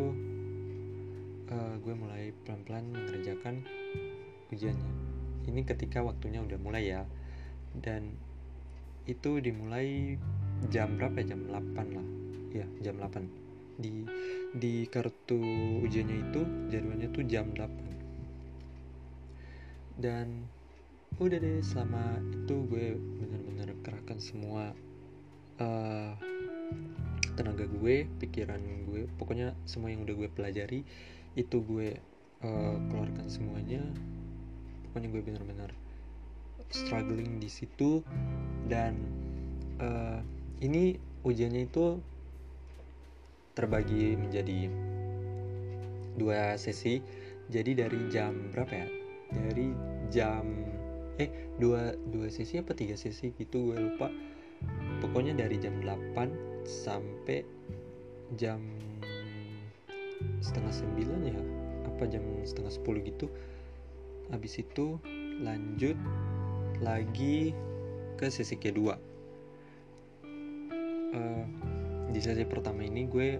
uh, 1.52 1.74
gue 1.84 1.94
mulai 1.94 2.32
pelan-pelan 2.48 2.88
mengerjakan 2.88 3.60
ujiannya. 4.48 4.92
Ini 5.46 5.60
ketika 5.68 6.00
waktunya 6.00 6.40
udah 6.40 6.56
mulai 6.56 6.88
ya. 6.88 7.04
Dan 7.76 8.16
itu 9.04 9.38
dimulai 9.44 10.16
jam 10.72 10.96
berapa 10.96 11.20
jam 11.20 11.44
8 11.52 11.76
lah. 11.92 12.06
Ya 12.56 12.66
jam 12.80 12.96
8 12.96 13.45
di 13.76 14.08
di 14.56 14.88
kartu 14.88 15.36
ujiannya 15.84 16.16
itu 16.30 16.40
jadwalnya 16.72 17.08
tuh 17.12 17.24
jam 17.28 17.52
8 17.52 20.00
dan 20.00 20.48
udah 21.16 21.40
deh 21.40 21.64
selama 21.64 22.20
itu 22.32 22.54
gue 22.68 22.92
bener-bener 22.96 23.72
kerahkan 23.80 24.20
semua 24.20 24.76
uh, 25.60 26.12
tenaga 27.36 27.68
gue 27.68 28.08
pikiran 28.20 28.60
gue 28.88 29.08
pokoknya 29.16 29.56
semua 29.64 29.90
yang 29.92 30.04
udah 30.04 30.14
gue 30.16 30.28
pelajari 30.28 30.84
itu 31.36 31.60
gue 31.60 32.00
uh, 32.42 32.76
keluarkan 32.88 33.28
semuanya. 33.28 33.84
Pokoknya 34.88 35.08
gue 35.12 35.22
bener-bener 35.22 35.70
struggling 36.72 37.38
di 37.38 37.52
situ. 37.52 38.00
Dan 38.66 38.96
uh, 39.78 40.24
ini 40.64 40.96
ujiannya 41.22 41.68
itu 41.68 42.00
terbagi 43.56 44.14
menjadi 44.20 44.68
dua 46.20 46.60
sesi. 46.60 47.00
Jadi 47.48 47.72
dari 47.72 48.00
jam 48.12 48.52
berapa 48.52 48.72
ya? 48.84 48.88
Dari 49.32 49.72
jam 50.12 50.44
eh 51.16 51.32
dua 51.56 51.96
dua 52.12 52.28
sesi 52.28 52.60
apa 52.60 52.76
tiga 52.76 52.94
sesi 52.94 53.32
gitu 53.32 53.72
gue 53.72 53.78
lupa. 53.80 54.12
Pokoknya 55.04 55.36
dari 55.36 55.60
jam 55.60 55.84
8 55.84 56.64
sampai 56.64 57.44
jam 58.40 58.60
setengah 60.40 60.72
sembilan 60.72 61.20
ya? 61.28 61.40
Apa 61.92 62.08
jam 62.08 62.24
setengah 62.44 62.72
sepuluh 62.72 63.04
gitu. 63.04 63.28
Habis 64.32 64.64
itu 64.64 64.96
lanjut 65.44 65.96
lagi 66.80 67.52
ke 68.16 68.32
sesi 68.32 68.56
kedua. 68.56 68.96
Uh, 71.12 71.75
di 72.10 72.20
sesi 72.22 72.46
pertama 72.46 72.86
ini 72.86 73.06
gue 73.10 73.38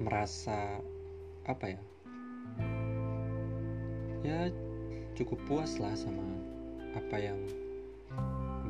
merasa 0.00 0.80
apa 1.44 1.66
ya 1.70 1.80
ya 4.24 4.48
cukup 5.14 5.38
puas 5.46 5.76
lah 5.78 5.92
sama 5.94 6.24
apa 6.96 7.16
yang 7.20 7.38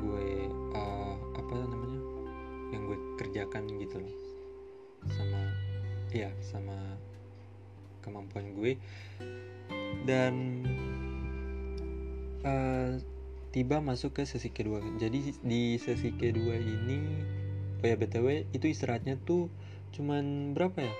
gue 0.02 0.28
uh, 0.74 1.16
apa 1.38 1.54
namanya 1.64 2.00
yang 2.74 2.82
gue 2.90 2.98
kerjakan 3.22 3.70
gitu 3.78 4.02
loh. 4.02 4.14
Sama 5.08 5.40
ya 6.10 6.34
sama 6.42 6.76
kemampuan 8.02 8.52
gue. 8.58 8.76
Dan 10.04 10.66
uh, 12.42 12.98
tiba 13.54 13.78
masuk 13.78 14.20
ke 14.20 14.22
sesi 14.26 14.50
kedua. 14.50 14.82
Jadi 14.98 15.38
di 15.40 15.78
sesi 15.78 16.10
kedua 16.12 16.58
ini 16.58 16.98
oh 17.84 17.86
ya 17.86 18.00
btw 18.00 18.48
itu 18.56 18.72
istirahatnya 18.72 19.20
tuh 19.28 19.52
cuman 19.92 20.56
berapa 20.56 20.88
ya? 20.88 20.94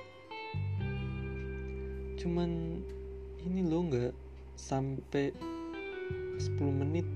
Cuman 2.21 2.85
ini 3.41 3.65
lo 3.65 3.89
nggak 3.89 4.13
sampai 4.61 5.33
10 6.37 6.61
menit 6.61 7.09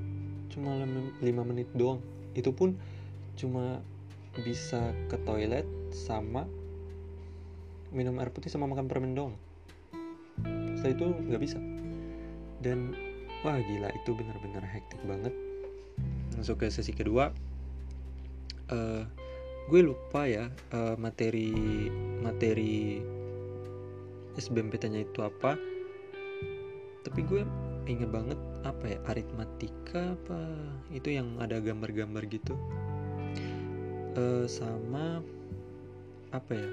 cuma 0.49 0.73
5 0.73 1.21
menit 1.21 1.69
doang. 1.77 2.01
Itu 2.33 2.57
pun 2.57 2.81
cuma 3.37 3.85
bisa 4.41 4.97
ke 5.13 5.21
toilet 5.29 5.69
sama 5.93 6.49
minum 7.93 8.17
air 8.25 8.33
putih 8.33 8.49
sama 8.49 8.65
makan 8.73 8.89
permen 8.89 9.13
doang. 9.13 9.37
Setelah 10.81 10.97
itu 10.97 11.07
nggak 11.29 11.43
bisa. 11.45 11.61
Dan 12.65 12.97
wah 13.45 13.61
gila 13.61 13.93
itu 13.93 14.17
benar-benar 14.17 14.65
hektik 14.65 15.05
banget. 15.05 15.37
Masuk 16.41 16.65
ke 16.65 16.73
sesi 16.73 16.97
kedua 16.97 17.37
uh, 18.73 19.05
gue 19.69 19.85
lupa 19.85 20.25
ya 20.25 20.49
uh, 20.73 20.97
materi 20.97 21.53
materi 22.25 23.05
SBMPTN-nya 24.41 25.05
itu 25.05 25.21
apa. 25.21 25.61
Tapi 27.05 27.21
gue 27.29 27.45
inget 27.85 28.09
banget 28.09 28.41
apa 28.65 28.85
ya 28.97 28.99
aritmatika 29.13 30.17
apa 30.17 30.41
itu 30.89 31.13
yang 31.21 31.37
ada 31.37 31.61
gambar-gambar 31.61 32.25
gitu. 32.33 32.57
Uh, 34.17 34.49
sama 34.49 35.21
apa 36.33 36.53
ya 36.53 36.71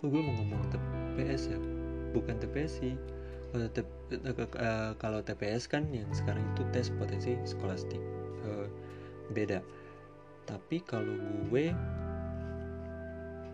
kok 0.00 0.08
gue 0.08 0.20
mau 0.24 0.32
ngomong 0.40 0.64
TPS 0.72 1.52
ya? 1.52 1.60
Bukan 2.16 2.40
TPS 2.40 2.80
sih. 2.80 2.96
Kalau, 3.52 3.68
uh, 3.68 4.96
kalau 4.96 5.20
TPS 5.20 5.68
kan 5.68 5.84
yang 5.92 6.08
sekarang 6.16 6.40
itu 6.56 6.64
tes 6.72 6.88
potensi 6.96 7.36
skolastik. 7.44 8.00
Uh, 8.48 8.64
beda 9.36 9.60
tapi 10.46 10.82
kalau 10.82 11.14
gue 11.48 11.70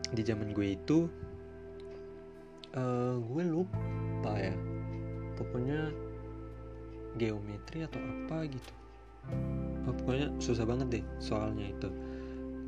di 0.09 0.22
zaman 0.24 0.57
gue 0.57 0.72
itu 0.72 1.09
uh, 2.77 3.16
gue 3.20 3.44
lupa 3.44 4.33
ya. 4.37 4.57
Pokoknya 5.37 5.92
geometri 7.20 7.87
atau 7.87 8.01
apa 8.01 8.48
gitu. 8.48 8.72
Oh, 9.87 9.94
pokoknya 9.94 10.33
susah 10.40 10.64
banget 10.64 11.01
deh 11.01 11.05
soalnya 11.20 11.70
itu. 11.70 11.90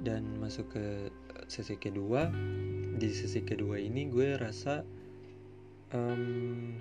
Dan 0.00 0.36
masuk 0.40 0.72
ke 0.72 0.86
sesi 1.50 1.76
kedua 1.76 2.30
di 3.00 3.08
sesi 3.10 3.40
kedua 3.40 3.80
ini 3.80 4.08
gue 4.08 4.36
rasa 4.36 4.84
um, 5.96 6.76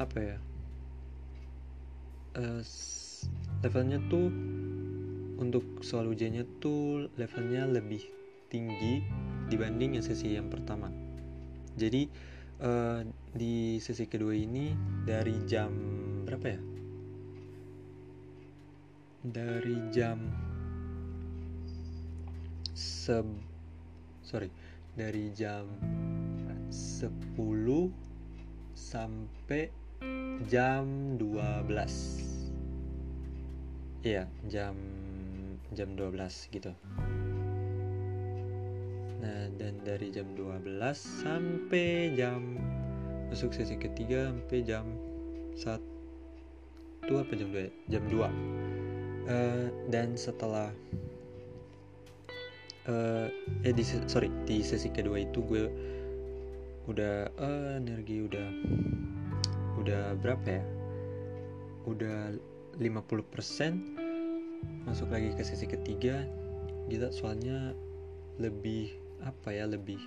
apa 0.00 0.18
ya? 0.18 0.38
Uh, 2.32 2.64
levelnya 3.62 4.02
tuh 4.10 4.26
untuk 5.38 5.82
soal 5.86 6.10
ujiannya 6.10 6.46
tuh 6.58 7.10
levelnya 7.14 7.66
lebih 7.66 8.02
tinggi 8.50 9.02
dibanding 9.46 9.98
yang 9.98 10.04
sesi 10.04 10.34
yang 10.34 10.50
pertama. 10.50 10.90
Jadi 11.78 12.10
uh, 12.60 13.06
di 13.32 13.78
sesi 13.78 14.04
kedua 14.10 14.34
ini 14.34 14.74
dari 15.06 15.34
jam 15.46 15.70
berapa 16.26 16.46
ya? 16.46 16.60
Dari 19.22 19.76
jam 19.94 20.18
se 22.74 23.22
sorry 24.26 24.50
dari 24.98 25.30
jam 25.32 25.64
10 26.68 27.08
sampai 28.74 29.68
jam 30.50 31.16
12 31.16 32.41
iya 34.02 34.26
jam 34.50 34.74
jam 35.72 35.94
12 35.94 36.52
gitu. 36.52 36.74
Nah 39.22 39.46
dan 39.56 39.78
dari 39.86 40.10
jam 40.10 40.26
12 40.34 40.66
sampai 41.22 42.10
jam 42.18 42.58
masuk 43.30 43.54
sesi 43.54 43.78
ketiga 43.78 44.28
sampai 44.28 44.58
jam 44.66 44.84
1 45.56 45.78
apa 47.08 47.32
jam 47.38 47.48
2 47.48 47.88
jam 47.88 48.02
2 48.10 48.18
uh, 48.18 48.28
eh, 49.30 49.66
dan 49.88 50.18
setelah 50.18 50.68
uh, 52.90 53.26
eh 53.62 53.72
di 53.72 53.84
sorry 53.86 54.28
di 54.44 54.60
sesi 54.60 54.90
kedua 54.90 55.22
itu 55.22 55.40
gue 55.46 55.64
udah 56.90 57.30
uh, 57.38 57.78
energi 57.78 58.26
udah 58.26 58.48
udah 59.78 60.14
berapa 60.18 60.46
ya? 60.46 60.64
Udah 61.86 62.34
50% 62.82 64.02
masuk 64.86 65.10
lagi 65.14 65.30
ke 65.38 65.42
sesi 65.46 65.70
ketiga. 65.70 66.26
Kita 66.90 67.14
soalnya 67.14 67.70
lebih 68.42 68.90
apa 69.22 69.54
ya 69.54 69.70
lebih. 69.70 70.02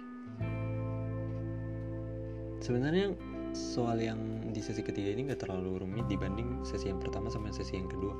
Sebenarnya 2.59 3.15
soal 3.55 4.03
yang 4.03 4.19
di 4.51 4.59
sesi 4.59 4.83
ketiga 4.83 5.15
ini 5.15 5.31
nggak 5.31 5.47
terlalu 5.47 5.88
rumit 5.88 6.03
dibanding 6.11 6.67
sesi 6.67 6.91
yang 6.91 6.99
pertama 6.99 7.31
sama 7.31 7.47
sesi 7.55 7.79
yang 7.79 7.88
kedua. 7.88 8.11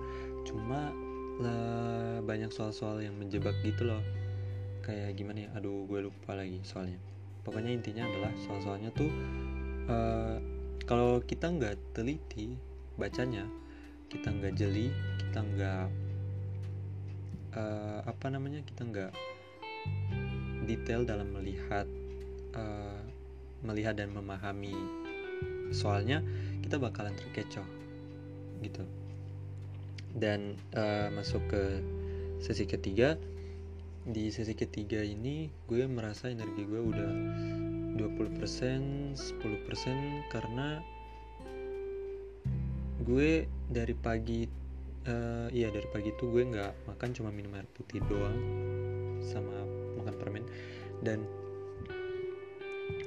Cuma 0.48 0.96
lah 1.36 2.24
banyak 2.24 2.48
soal-soal 2.56 3.04
yang 3.04 3.20
menjebak 3.20 3.60
gitu 3.68 3.92
loh. 3.92 4.00
Kayak 4.86 5.18
gimana 5.20 5.46
ya? 5.46 5.50
Aduh 5.60 5.84
gue 5.90 6.08
lupa 6.08 6.38
lagi 6.38 6.64
soalnya. 6.64 6.96
Pokoknya 7.44 7.76
intinya 7.76 8.08
adalah 8.08 8.32
soal-soalnya 8.48 8.90
tuh 8.96 9.12
uh, 9.92 10.40
kalau 10.86 11.20
kita 11.26 11.52
nggak 11.52 11.76
teliti 11.98 12.56
bacanya 12.96 13.44
kita 14.16 14.32
nggak 14.32 14.54
jeli 14.56 14.90
kita 15.20 15.40
nggak 15.44 15.86
uh, 17.60 18.00
apa 18.08 18.26
namanya 18.32 18.64
kita 18.64 18.88
nggak 18.88 19.12
detail 20.66 21.06
dalam 21.06 21.30
melihat 21.32 21.86
uh, 22.58 23.00
melihat 23.66 23.98
dan 23.98 24.14
memahami. 24.14 24.76
Soalnya 25.74 26.22
kita 26.62 26.78
bakalan 26.78 27.18
terkecoh 27.18 27.66
gitu. 28.62 28.86
Dan 30.16 30.56
uh, 30.78 31.10
masuk 31.14 31.42
ke 31.50 31.64
sesi 32.42 32.66
ketiga. 32.70 33.18
Di 34.06 34.30
sesi 34.30 34.54
ketiga 34.54 35.02
ini 35.02 35.50
gue 35.66 35.82
merasa 35.90 36.30
energi 36.30 36.62
gue 36.62 36.78
udah 36.78 37.12
20% 37.98 39.18
10% 39.18 39.18
karena 40.30 40.78
gue 43.06 43.46
dari 43.70 43.94
pagi 43.94 44.50
uh, 45.06 45.48
iya 45.54 45.70
dari 45.70 45.86
pagi 45.94 46.10
itu 46.10 46.26
gue 46.34 46.44
nggak 46.44 46.90
makan 46.90 47.10
cuma 47.14 47.30
minum 47.30 47.54
air 47.54 47.70
putih 47.78 48.02
doang 48.10 48.38
sama 49.22 49.54
makan 50.02 50.16
permen. 50.18 50.46
Dan 51.06 51.22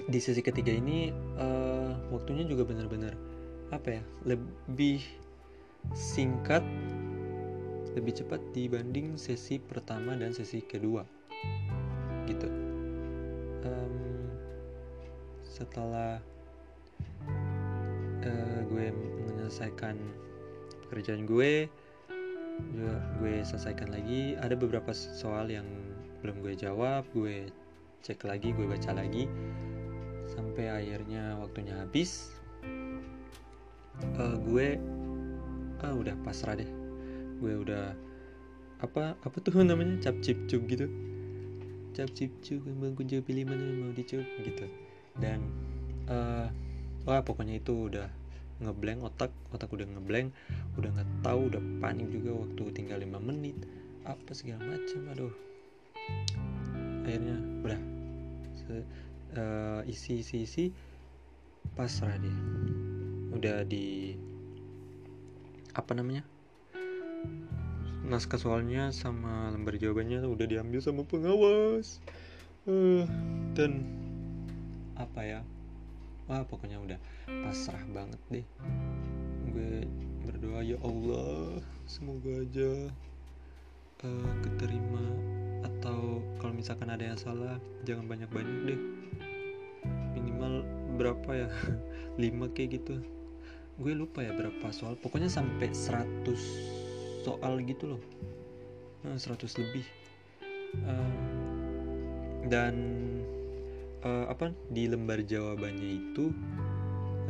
di 0.09 0.19
sesi 0.23 0.41
ketiga 0.41 0.73
ini 0.73 1.11
uh, 1.37 1.93
waktunya 2.15 2.47
juga 2.47 2.65
benar-benar 2.65 3.15
apa 3.69 4.01
ya 4.01 4.03
lebih 4.25 5.05
singkat 5.93 6.65
lebih 7.93 8.15
cepat 8.25 8.41
dibanding 8.55 9.19
sesi 9.19 9.59
pertama 9.59 10.15
dan 10.15 10.33
sesi 10.33 10.63
kedua 10.63 11.03
gitu. 12.31 12.49
Um, 13.67 14.31
setelah 15.43 16.23
uh, 18.25 18.61
gue 18.67 18.87
menyelesaikan 19.29 19.95
pekerjaan 20.89 21.29
gue 21.29 21.69
juga 22.59 22.99
gue 23.23 23.35
selesaikan 23.47 23.89
lagi. 23.95 24.35
Ada 24.39 24.59
beberapa 24.59 24.91
soal 24.95 25.51
yang 25.51 25.67
belum 26.23 26.43
gue 26.43 26.59
jawab 26.59 27.07
gue 27.15 27.47
cek 28.03 28.27
lagi 28.27 28.51
gue 28.55 28.67
baca 28.67 28.91
lagi. 28.95 29.31
Sampai 30.29 30.69
akhirnya 30.69 31.39
waktunya 31.39 31.79
habis. 31.79 32.35
Uh, 34.19 34.39
gue 34.47 34.79
ah 35.83 35.95
udah 35.95 36.15
pasrah 36.27 36.59
deh. 36.59 36.69
Gue 37.39 37.63
udah 37.63 37.95
apa 38.83 39.15
apa 39.23 39.37
tuh 39.43 39.63
namanya? 39.67 39.99
Cap 40.03 40.19
cip 40.23 40.39
cup 40.51 40.67
gitu. 40.67 40.87
Cap 41.95 42.11
cip 42.15 42.31
cup 42.43 42.63
emang 42.67 42.95
kunci 42.99 43.23
pilih 43.23 43.47
mana 43.47 43.65
mau 43.79 43.91
dicup 43.95 44.23
gitu. 44.43 44.67
Dan 45.19 45.43
uh, 46.11 46.51
wah 47.09 47.25
pokoknya 47.25 47.57
itu 47.57 47.89
udah 47.89 48.13
ngeblank 48.61 49.01
otak 49.01 49.33
otak 49.49 49.73
udah 49.73 49.89
ngeblank 49.97 50.29
udah 50.77 50.93
nggak 50.93 51.09
tahu 51.25 51.49
udah 51.49 51.63
panik 51.81 52.13
juga 52.13 52.37
waktu 52.37 52.63
tinggal 52.77 53.01
lima 53.01 53.17
menit 53.17 53.57
apa 54.05 54.37
segala 54.37 54.61
macam 54.77 55.01
aduh. 55.09 55.35
Akhirnya 57.09 57.41
udah. 57.65 57.81
Uh, 59.33 59.81
isi 59.89 60.21
isi 60.21 60.45
isi 60.45 60.65
pasrah 61.73 62.17
deh 62.21 62.37
udah 63.33 63.65
di 63.65 64.13
apa 65.73 65.97
namanya 65.97 66.21
naskah 68.05 68.37
soalnya 68.41 68.93
sama 68.93 69.49
lembar 69.53 69.81
jawabannya 69.81 70.21
udah 70.21 70.47
diambil 70.49 70.85
sama 70.85 71.05
pengawas. 71.09 72.05
Uh, 72.69 73.09
dan 73.57 73.89
apa 75.01 75.21
ya 75.25 75.41
wah 76.29 76.45
pokoknya 76.45 76.77
udah 76.79 76.99
pasrah 77.49 77.81
banget 77.91 78.21
deh. 78.29 78.47
Gue 79.49 79.89
berdoa 80.29 80.61
ya 80.61 80.77
Allah 80.85 81.65
semoga 81.89 82.45
aja 82.45 82.93
uh, 84.05 84.33
keterima 84.45 85.03
atau 85.65 86.21
kalau 86.39 86.53
misalkan 86.53 86.93
ada 86.93 87.03
yang 87.03 87.19
salah 87.19 87.57
jangan 87.89 88.05
banyak-banyak 88.07 88.57
deh. 88.69 88.81
Minimal 90.13 90.69
berapa 91.01 91.31
ya? 91.33 91.49
5 92.21 92.55
kayak 92.55 92.83
gitu. 92.83 93.01
Gue 93.81 93.97
lupa 93.97 94.21
ya 94.21 94.37
berapa 94.37 94.69
soal. 94.69 95.01
Pokoknya 95.01 95.33
sampai 95.33 95.73
100 95.73 96.29
soal 97.25 97.63
gitu 97.65 97.97
loh. 97.97 98.03
Nah, 99.07 99.17
100 99.17 99.49
lebih. 99.63 99.87
Uh, 100.85 101.09
dan 102.53 102.75
uh, 104.05 104.27
apa 104.31 104.53
di 104.71 104.87
lembar 104.87 105.23
jawabannya 105.23 105.91
itu 105.99 106.31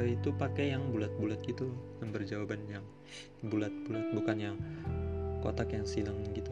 uh, 0.00 0.08
itu 0.08 0.32
pakai 0.34 0.74
yang 0.76 0.88
bulat-bulat 0.90 1.40
gitu 1.44 1.70
lembar 2.00 2.24
jawaban 2.24 2.64
yang 2.68 2.84
bulat-bulat 3.44 4.12
bukan 4.12 4.36
yang 4.36 4.56
kotak 5.40 5.70
yang 5.70 5.86
silang 5.86 6.18
gitu. 6.34 6.50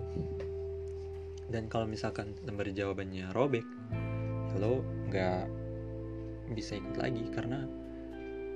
Dan 1.46 1.70
kalau 1.70 1.87
misalkan 1.87 2.35
lembar 2.42 2.66
jawabannya 2.70 3.31
robek 3.35 3.66
ya 4.57 4.64
lo 4.64 4.81
nggak 5.12 5.44
bisa 6.57 6.81
ikut 6.81 6.96
lagi 6.96 7.29
karena 7.29 7.68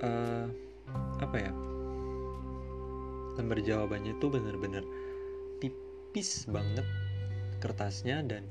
uh, 0.01 0.47
apa 1.21 1.37
ya 1.37 1.53
lembar 3.37 3.61
jawabannya 3.61 4.17
tuh 4.17 4.33
bener-bener 4.33 4.85
tipis 5.61 6.49
banget 6.49 6.89
kertasnya 7.61 8.25
dan 8.25 8.49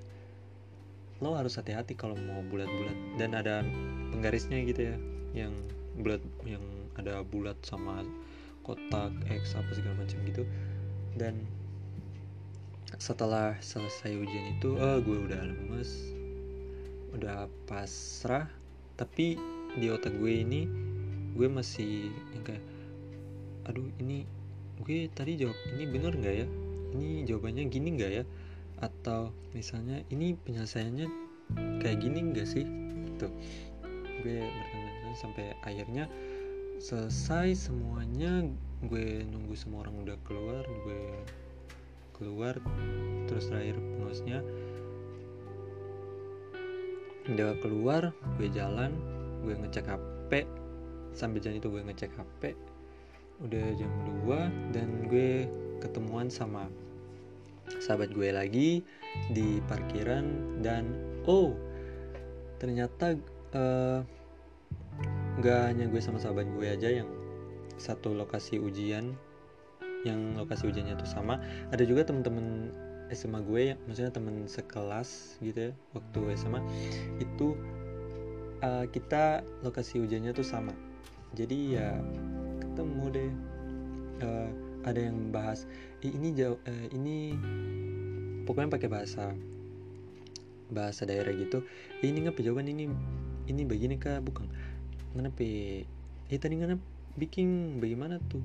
lo 1.20 1.36
harus 1.36 1.60
hati-hati 1.60 1.96
kalau 2.00 2.16
mau 2.16 2.40
bulat-bulat. 2.48 2.98
Dan 3.20 3.36
ada 3.36 3.64
penggarisnya 4.16 4.64
gitu 4.64 4.92
ya 4.94 4.96
yang 5.36 5.54
bulat 6.00 6.24
yang 6.48 6.64
ada 6.96 7.22
bulat 7.28 7.56
sama 7.64 8.04
kotak 8.64 9.12
X 9.28 9.56
apa 9.56 9.72
segala 9.76 10.04
macam 10.04 10.18
gitu. 10.24 10.44
Dan 11.16 11.44
setelah 13.00 13.56
selesai 13.62 14.18
ujian 14.18 14.60
itu 14.60 14.76
oh 14.76 14.98
gue 15.00 15.18
udah 15.30 15.42
lemes 15.44 15.92
udah 17.16 17.52
pasrah. 17.68 18.48
Tapi 18.96 19.40
di 19.80 19.88
otak 19.92 20.16
gue 20.16 20.34
ini 20.44 20.68
gue 21.36 21.48
masih 21.48 22.10
yang 22.36 22.44
kayak 22.44 22.64
aduh 23.70 23.86
ini 24.02 24.26
gue 24.82 25.12
tadi 25.14 25.36
jawab 25.36 25.56
ini 25.76 25.84
bener 25.88 26.16
nggak 26.16 26.36
ya? 26.44 26.48
Ini 26.90 27.28
jawabannya 27.28 27.64
gini 27.70 27.90
nggak 28.00 28.12
ya 28.12 28.24
atau 28.80 29.32
misalnya 29.52 30.04
ini 30.12 30.36
penyelesaiannya 30.36 31.08
kayak 31.84 32.00
gini 32.04 32.20
nggak 32.32 32.48
sih? 32.48 32.66
Gitu. 33.08 33.28
Gue 34.24 34.40
bertanya 34.44 35.16
sampai 35.16 35.46
akhirnya 35.64 36.06
selesai 36.80 37.70
semuanya 37.70 38.48
gue 38.88 39.28
nunggu 39.28 39.56
semua 39.56 39.84
orang 39.84 40.08
udah 40.08 40.18
keluar 40.24 40.64
gue 40.64 41.04
keluar. 42.16 42.56
Terus 43.28 43.52
terakhir 43.52 43.78
pengurusnya 43.78 44.40
udah 47.30 47.54
keluar 47.62 48.10
gue 48.42 48.50
jalan 48.50 48.90
gue 49.46 49.54
ngecek 49.54 49.86
HP 49.86 50.50
sambil 51.14 51.38
jalan 51.38 51.62
itu 51.62 51.70
gue 51.70 51.84
ngecek 51.86 52.12
HP 52.18 52.58
udah 53.46 53.66
jam 53.78 53.92
2 54.26 54.74
dan 54.74 54.90
gue 55.08 55.46
ketemuan 55.78 56.28
sama 56.28 56.66
sahabat 57.78 58.10
gue 58.10 58.30
lagi 58.34 58.82
di 59.30 59.62
parkiran 59.70 60.58
dan 60.66 60.90
oh 61.30 61.54
ternyata 62.58 63.14
uh, 63.54 64.02
nggak 65.40 65.62
hanya 65.72 65.86
gue 65.88 66.02
sama 66.02 66.20
sahabat 66.20 66.50
gue 66.52 66.68
aja 66.68 66.90
yang 66.90 67.10
satu 67.80 68.12
lokasi 68.12 68.60
ujian 68.60 69.16
yang 70.08 70.36
lokasi 70.36 70.68
ujiannya 70.72 70.96
tuh 71.00 71.10
sama. 71.10 71.40
Ada 71.76 71.84
juga 71.84 72.08
temen-temen 72.08 72.72
SMA 73.12 73.42
gue 73.44 73.62
yang 73.74 73.80
maksudnya 73.90 74.14
temen 74.14 74.46
sekelas 74.46 75.42
gitu 75.42 75.72
ya 75.72 75.74
waktu 75.98 76.20
SMA 76.38 76.62
itu 77.18 77.58
uh, 78.62 78.86
kita 78.92 79.44
lokasi 79.66 80.00
ujiannya 80.04 80.32
tuh 80.32 80.46
sama. 80.46 80.72
Jadi 81.36 81.80
ya 81.80 82.00
ketemu 82.64 83.04
deh 83.12 83.32
uh, 84.24 84.52
ada 84.88 85.00
yang 85.00 85.34
bahas 85.34 85.68
ini 86.00 86.32
jauh 86.32 86.56
uh, 86.56 86.88
ini 86.96 87.36
pokoknya 88.48 88.72
pakai 88.72 88.90
bahasa 88.90 89.36
bahasa 90.70 91.04
daerah 91.04 91.34
gitu. 91.34 91.66
Ini 92.06 92.30
nggak 92.30 92.40
jawaban 92.40 92.70
ini 92.70 92.88
ini 93.50 93.62
begini 93.66 93.98
kah? 93.98 94.22
Bukan. 94.22 94.46
Kenapa 95.14 95.42
eh 96.30 96.40
tadi 96.40 96.56
kenapa 96.62 96.86
bikin 97.18 97.82
bagaimana 97.82 98.22
tuh? 98.30 98.42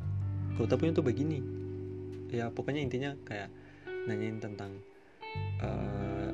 Kalau 0.56 0.66
tapi 0.66 0.90
tuh 0.96 1.04
begini. 1.04 1.38
Ya 2.32 2.50
pokoknya 2.50 2.82
intinya 2.82 3.14
kayak 3.28 3.52
nanyain 4.10 4.42
tentang 4.42 4.80
uh, 5.62 6.30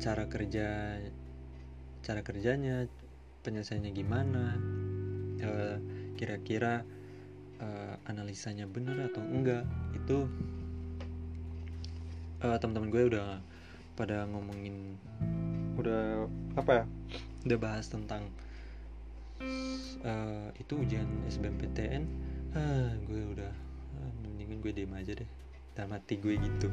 cara 0.00 0.24
kerja 0.32 0.96
cara 2.00 2.20
kerjanya 2.24 2.88
penyelesaiannya 3.44 3.92
gimana 3.92 4.56
uh, 5.44 5.76
kira-kira 6.16 6.88
uh, 7.60 7.94
analisanya 8.08 8.64
benar 8.66 9.08
atau 9.12 9.22
enggak 9.22 9.64
itu 9.94 10.26
uh, 12.42 12.56
teman-teman 12.58 12.90
gue 12.90 13.02
udah 13.16 13.40
pada 13.94 14.24
ngomongin 14.32 14.96
udah 15.76 16.28
apa 16.56 16.82
ya? 16.82 16.84
udah 17.48 17.58
bahas 17.60 17.88
tentang 17.88 18.28
uh, 20.04 20.48
itu 20.60 20.76
ujian 20.76 21.08
SBMPTN 21.28 22.04
ah 22.50 22.90
gue 23.06 23.22
udah 23.30 23.52
ah, 24.02 24.12
mendingan 24.26 24.58
gue 24.58 24.72
diem 24.74 24.94
aja 24.94 25.14
deh. 25.14 25.30
Dalam 25.78 25.94
hati 25.94 26.18
gue 26.18 26.34
gitu. 26.34 26.68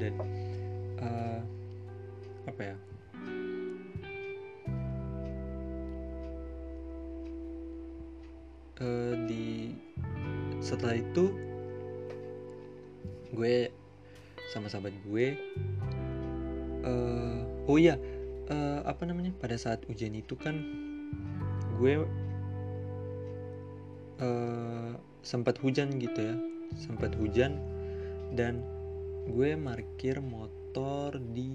Dan 0.00 0.16
uh, 0.96 1.40
apa 2.48 2.62
ya? 2.64 2.76
Uh, 8.80 9.12
di 9.28 9.76
setelah 10.60 10.96
itu 10.96 11.32
gue 13.32 13.72
sama 14.52 14.66
sahabat 14.68 14.94
gue 15.06 15.26
uh, 16.84 17.40
oh 17.70 17.78
iya 17.78 17.96
uh, 18.50 18.80
apa 18.84 19.06
namanya 19.06 19.30
pada 19.38 19.54
saat 19.54 19.86
ujian 19.86 20.12
itu 20.12 20.34
kan 20.34 20.58
gue 21.80 22.04
uh, 24.20 24.92
sempat 25.22 25.56
hujan 25.62 25.96
gitu 25.96 26.20
ya 26.20 26.36
sempat 26.76 27.14
hujan 27.16 27.58
dan 28.34 28.62
gue 29.30 29.54
parkir 29.54 30.18
motor 30.18 31.14
di 31.34 31.50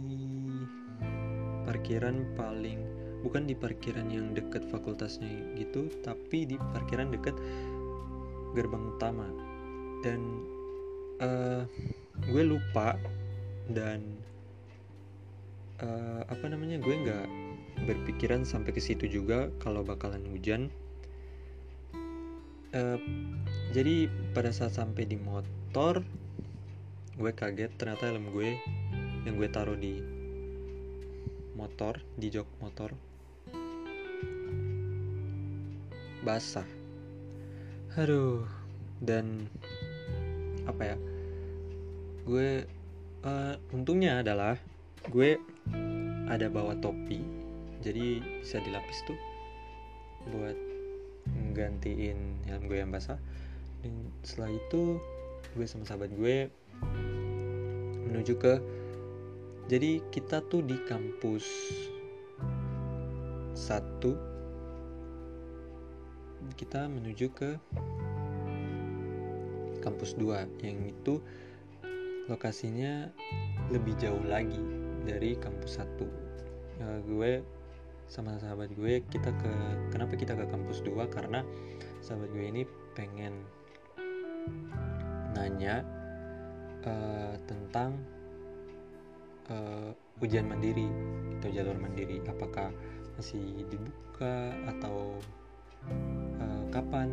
parkiran 1.66 2.24
paling 2.38 2.80
bukan 3.26 3.50
di 3.50 3.58
parkiran 3.58 4.06
yang 4.08 4.38
deket 4.38 4.70
fakultasnya 4.70 5.58
gitu 5.58 5.90
tapi 6.06 6.46
di 6.46 6.56
parkiran 6.76 7.10
deket 7.10 7.34
gerbang 8.56 8.96
utama. 8.96 9.28
Dan 10.00 10.20
uh, 11.20 11.68
gue 12.32 12.44
lupa 12.48 12.96
dan 13.68 14.02
uh, 15.84 16.24
apa 16.26 16.46
namanya 16.48 16.80
gue 16.80 16.96
nggak 16.96 17.28
berpikiran 17.84 18.48
sampai 18.48 18.72
ke 18.72 18.80
situ 18.80 19.12
juga 19.12 19.52
kalau 19.60 19.84
bakalan 19.84 20.24
hujan. 20.32 20.72
Uh, 22.76 23.00
jadi 23.72 24.08
pada 24.36 24.52
saat 24.52 24.76
sampai 24.76 25.08
di 25.08 25.20
motor 25.20 26.04
gue 27.16 27.32
kaget 27.32 27.72
ternyata 27.80 28.12
helm 28.12 28.28
gue 28.36 28.60
yang 29.24 29.40
gue 29.40 29.48
taruh 29.48 29.80
di 29.80 30.04
motor 31.56 32.04
di 32.20 32.28
jok 32.28 32.48
motor 32.60 32.92
basah 36.28 36.68
aduh. 38.00 38.44
Dan 39.04 39.48
apa 40.68 40.96
ya? 40.96 40.98
Gue 42.24 42.64
uh, 43.24 43.56
untungnya 43.76 44.24
adalah 44.24 44.56
gue 45.12 45.40
ada 46.28 46.48
bawa 46.48 46.76
topi. 46.80 47.24
Jadi 47.84 48.22
bisa 48.42 48.64
dilapis 48.64 48.98
tuh 49.06 49.20
buat 50.34 50.58
gantiin 51.54 52.44
helm 52.48 52.68
gue 52.68 52.80
yang 52.80 52.92
basah. 52.92 53.20
Dan 53.84 54.12
setelah 54.26 54.56
itu 54.56 55.00
gue 55.56 55.66
sama 55.68 55.88
sahabat 55.88 56.12
gue 56.12 56.52
menuju 58.12 58.36
ke 58.36 58.54
jadi 59.66 59.98
kita 60.14 60.46
tuh 60.46 60.62
di 60.62 60.78
kampus 60.86 61.46
satu 63.58 64.14
kita 66.54 66.86
menuju 66.86 67.28
ke 67.34 67.58
kampus 69.82 70.18
2 70.18 70.66
yang 70.66 70.80
itu 70.86 71.22
lokasinya 72.30 73.10
lebih 73.70 73.94
jauh 74.02 74.22
lagi 74.26 74.62
dari 75.06 75.38
kampus 75.38 75.82
1 75.82 75.86
uh, 75.86 76.10
eh, 76.82 77.00
gue 77.06 77.32
sama 78.06 78.38
sahabat 78.38 78.70
gue 78.78 79.02
kita 79.10 79.34
ke 79.34 79.52
kenapa 79.90 80.14
kita 80.14 80.38
ke 80.38 80.46
kampus 80.50 80.86
2 80.86 80.94
karena 81.10 81.42
sahabat 82.06 82.30
gue 82.34 82.46
ini 82.46 82.62
pengen 82.94 83.46
nanya 85.34 85.82
uh, 86.86 87.36
tentang 87.50 87.98
uh, 89.50 89.92
ujian 90.24 90.48
mandiri 90.48 90.88
atau 91.40 91.50
jalur 91.52 91.76
mandiri. 91.76 92.24
Apakah 92.24 92.72
masih 93.20 93.68
dibuka 93.68 94.56
atau 94.70 95.20
uh, 96.42 96.64
kapan 96.74 97.10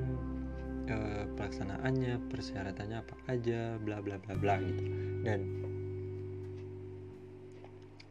uh, 0.89 1.25
pelaksanaannya 1.39 2.19
persyaratannya 2.29 2.99
apa 3.01 3.15
aja 3.31 3.77
bla 3.81 4.01
bla 4.01 4.19
bla 4.19 4.35
bla 4.37 4.55
gitu. 4.61 4.85
Dan 5.23 5.41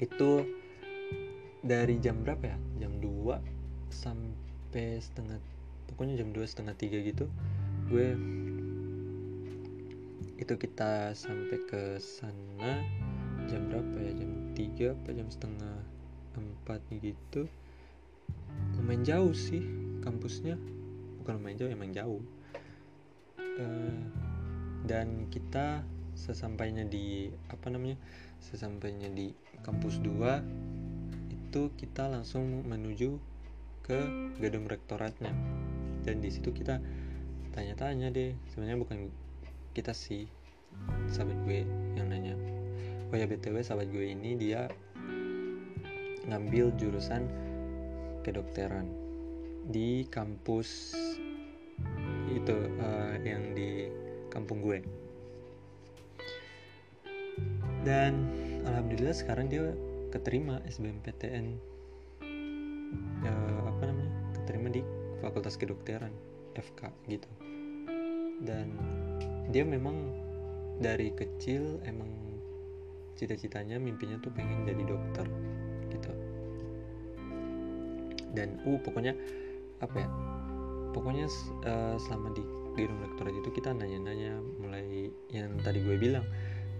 itu 0.02 0.32
dari 1.62 2.02
jam 2.02 2.26
berapa 2.26 2.56
ya? 2.56 2.58
Jam 2.82 2.98
2 2.98 3.38
sampai 3.94 4.98
setengah 4.98 5.38
pokoknya 5.92 6.26
jam 6.26 6.34
2 6.34 6.42
setengah 6.48 6.74
3 6.74 7.10
gitu 7.12 7.26
gue 7.92 8.16
itu 10.42 10.54
kita 10.58 11.14
sampai 11.14 11.60
ke 11.70 12.02
sana 12.02 12.82
jam 13.46 13.70
berapa 13.70 13.94
ya? 14.02 14.12
Jam 14.18 14.32
3 14.58 14.96
apa 14.98 15.10
jam 15.14 15.28
setengah 15.30 15.78
4 16.66 17.04
gitu. 17.04 17.46
Lumayan 18.80 19.04
jauh 19.04 19.34
sih 19.36 19.62
kampusnya 20.02 20.58
bukan 21.22 21.38
lumayan 21.38 21.58
jauh 21.62 21.72
emang 21.72 21.94
jauh. 21.94 22.22
Uh, 23.38 24.02
dan 24.90 25.30
kita 25.30 25.86
sesampainya 26.18 26.84
di 26.84 27.30
apa 27.48 27.70
namanya 27.70 27.96
sesampainya 28.42 29.08
di 29.14 29.32
kampus 29.62 30.02
2 30.02 30.12
itu 31.30 31.62
kita 31.78 32.10
langsung 32.10 32.66
menuju 32.66 33.22
ke 33.86 34.00
gedung 34.42 34.66
rektoratnya. 34.66 35.32
Dan 36.02 36.20
di 36.20 36.30
situ 36.34 36.50
kita 36.50 36.82
tanya-tanya 37.54 38.10
deh 38.10 38.34
sebenarnya 38.50 38.80
bukan 38.82 39.00
kita 39.78 39.94
sih 39.94 40.26
sahabat 41.12 41.38
gue 41.46 41.68
yang 42.00 42.08
nanya. 42.10 42.34
Oh 43.12 43.20
ya 43.20 43.28
btw 43.28 43.60
sahabat 43.60 43.92
gue 43.92 44.16
ini 44.16 44.40
dia 44.40 44.72
ngambil 46.26 46.72
jurusan 46.80 47.28
kedokteran 48.24 49.01
di 49.70 50.10
kampus 50.10 50.98
itu 52.32 52.56
uh, 52.80 53.16
yang 53.22 53.54
di 53.54 53.92
kampung 54.32 54.64
gue. 54.64 54.80
Dan 57.82 58.30
alhamdulillah 58.66 59.14
sekarang 59.14 59.50
dia 59.50 59.74
keterima 60.14 60.62
SBMPTN 60.70 61.46
uh, 63.26 63.28
eh, 63.28 63.62
apa 63.66 63.84
namanya 63.90 64.14
keterima 64.38 64.68
di 64.70 64.82
Fakultas 65.20 65.58
Kedokteran 65.58 66.14
FK 66.58 66.90
gitu. 67.10 67.30
Dan 68.42 68.74
dia 69.50 69.66
memang 69.66 70.10
dari 70.82 71.14
kecil 71.14 71.78
emang 71.86 72.10
cita-citanya 73.18 73.78
mimpinya 73.78 74.18
tuh 74.18 74.34
pengen 74.34 74.66
jadi 74.66 74.84
dokter 74.86 75.26
gitu. 75.94 76.12
Dan 78.32 78.58
uh 78.64 78.80
pokoknya 78.82 79.14
apa 79.82 79.96
ya 79.98 80.10
pokoknya 80.94 81.28
uh, 81.66 81.98
selama 81.98 82.32
di 82.38 82.44
gedung 82.76 83.00
rektorat 83.04 83.36
itu 83.36 83.50
kita 83.52 83.76
nanya-nanya 83.76 84.40
mulai 84.64 85.12
yang 85.34 85.60
tadi 85.60 85.84
gue 85.84 86.00
bilang 86.00 86.24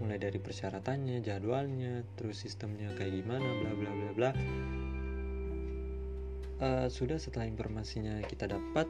mulai 0.00 0.18
dari 0.18 0.40
persyaratannya 0.40 1.20
jadwalnya 1.22 2.02
terus 2.16 2.42
sistemnya 2.42 2.90
kayak 2.96 3.22
gimana 3.22 3.44
bla 3.44 3.72
bla 3.76 3.90
bla 3.92 4.10
bla. 4.16 4.30
Uh, 6.62 6.86
sudah 6.86 7.18
setelah 7.18 7.50
informasinya 7.50 8.22
kita 8.30 8.46
dapat 8.46 8.86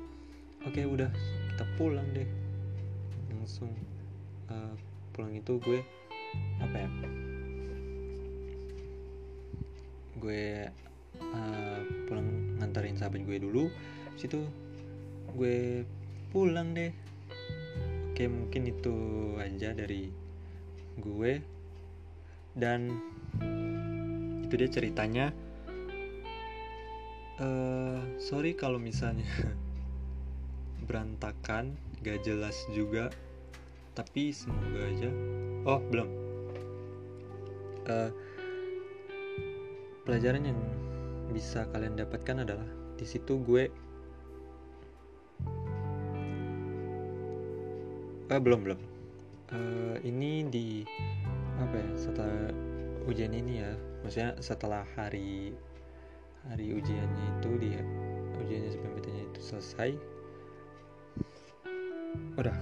oke 0.65 0.73
okay, 0.73 0.85
udah 0.85 1.11
kita 1.53 1.65
pulang 1.77 2.07
deh. 2.17 2.29
Langsung 3.33 3.73
uh, 4.49 4.73
pulang 5.13 5.35
itu 5.37 5.59
gue 5.61 5.81
apa 6.65 6.77
ya 6.81 6.89
gue 10.17 10.45
uh, 11.21 11.81
pulang 12.09 12.57
nganterin 12.63 12.97
sahabat 12.97 13.21
gue 13.27 13.37
dulu 13.43 13.69
situ 14.17 14.41
gue 15.37 15.87
pulang 16.33 16.77
deh. 16.77 16.93
Oke 18.13 18.29
mungkin 18.29 18.69
itu 18.69 18.95
aja 19.41 19.73
dari 19.73 20.13
gue. 21.01 21.33
Dan 22.53 22.93
itu 24.45 24.55
dia 24.57 24.69
ceritanya. 24.69 25.27
Uh, 27.41 27.99
sorry 28.21 28.53
kalau 28.55 28.77
misalnya 28.77 29.27
berantakan 30.87 31.77
gak 32.05 32.21
jelas 32.25 32.57
juga. 32.73 33.09
Tapi 33.97 34.33
semoga 34.33 34.89
aja. 34.89 35.11
Oh 35.65 35.81
belum. 35.81 36.09
Uh, 37.83 38.11
pelajaran 40.03 40.47
yang 40.47 40.61
bisa 41.33 41.65
kalian 41.73 41.97
dapatkan 41.97 42.45
adalah 42.45 42.69
di 43.01 43.07
situ 43.09 43.41
gue 43.43 43.73
uh, 48.33 48.41
belum 48.41 48.61
belum. 48.65 48.81
Uh, 49.53 49.97
ini 50.01 50.49
di 50.49 50.69
apa 51.61 51.77
ya 51.77 51.91
setelah 52.01 52.49
ujian 53.05 53.33
ini 53.37 53.61
ya. 53.61 53.73
Maksudnya 54.01 54.33
setelah 54.41 54.83
hari 54.97 55.53
hari 56.49 56.75
ujiannya 56.75 57.25
itu 57.39 57.51
dia 57.61 57.81
ujiannya 58.41 58.69
SBMPTN 58.73 59.29
itu 59.37 59.41
selesai. 59.45 59.91
Udah 62.41 62.57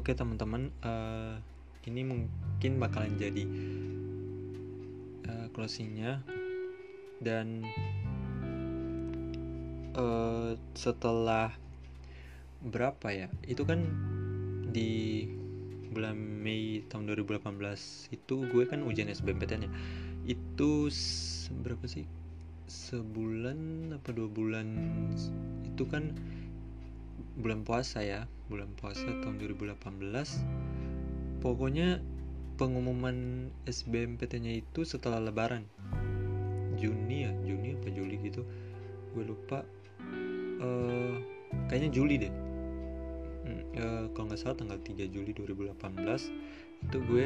Oke 0.00 0.16
teman-teman, 0.16 0.72
uh, 0.80 1.36
ini 1.84 2.08
mungkin 2.08 2.80
bakalan 2.80 3.20
jadi 3.20 3.44
uh, 5.28 5.52
closingnya 5.52 6.24
dan 7.20 7.68
uh, 9.92 10.56
setelah 10.72 11.52
berapa 12.64 13.12
ya? 13.12 13.28
Itu 13.44 13.68
kan 13.68 13.84
di 14.72 15.28
bulan 15.92 16.16
Mei 16.16 16.80
tahun 16.88 17.04
2018 17.12 17.60
itu 18.16 18.34
gue 18.48 18.64
kan 18.72 18.80
ujian 18.80 19.12
SBMPTN 19.12 19.68
ya. 19.68 19.72
Itu 20.24 20.88
berapa 21.60 21.84
sih? 21.84 22.08
Sebulan 22.72 23.92
apa 24.00 24.16
dua 24.16 24.32
bulan 24.32 24.64
itu 25.68 25.84
kan 25.84 26.16
bulan 27.40 27.64
puasa 27.66 28.04
ya 28.04 28.28
bulan 28.52 28.70
puasa 28.76 29.08
tahun 29.24 29.40
2018 29.40 29.80
pokoknya 31.40 32.00
pengumuman 32.60 33.48
SBMPT-nya 33.64 34.60
itu 34.60 34.84
setelah 34.84 35.16
lebaran. 35.16 35.64
Juni 36.76 37.24
ya 37.24 37.32
Juni 37.40 37.72
apa 37.72 37.88
Juli 37.88 38.20
gitu. 38.20 38.44
Gue 39.16 39.24
lupa. 39.24 39.64
Uh, 40.60 41.16
kayaknya 41.72 41.88
Juli 41.88 42.20
deh. 42.20 42.32
Uh, 43.80 44.12
kalau 44.12 44.28
nggak 44.28 44.40
salah 44.44 44.60
tanggal 44.60 44.76
3 44.76 45.08
Juli 45.08 45.32
2018 45.32 45.72
itu 46.80 46.96
gue 47.08 47.24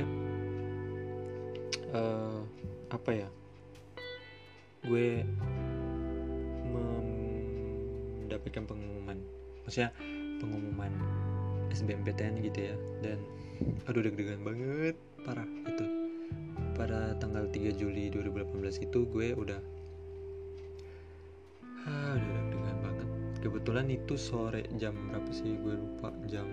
uh, 1.91 2.41
apa 2.91 3.11
ya 3.11 3.29
gue 4.87 5.27
mendapatkan 8.35 8.65
pengumuman 8.67 9.19
maksudnya 9.65 9.91
pengumuman 10.39 10.93
SBMPTN 11.73 12.41
gitu 12.45 12.73
ya. 12.73 12.77
Dan 13.03 13.19
aduh 13.89 14.05
deg-degan 14.05 14.45
banget. 14.45 14.97
Parah 15.25 15.49
itu 15.67 15.85
pada 16.77 17.17
tanggal 17.19 17.49
3 17.49 17.75
Juli 17.75 18.12
2018 18.12 18.85
itu 18.85 18.99
gue 19.09 19.33
udah 19.35 19.61
ah, 21.89 22.12
udah 22.15 22.31
deg-degan 22.31 22.79
banget. 22.85 23.09
Kebetulan 23.41 23.87
itu 23.91 24.15
sore 24.21 24.69
jam 24.77 24.95
berapa 25.11 25.31
sih? 25.33 25.57
Gue 25.59 25.75
lupa. 25.81 26.12
Jam 26.29 26.47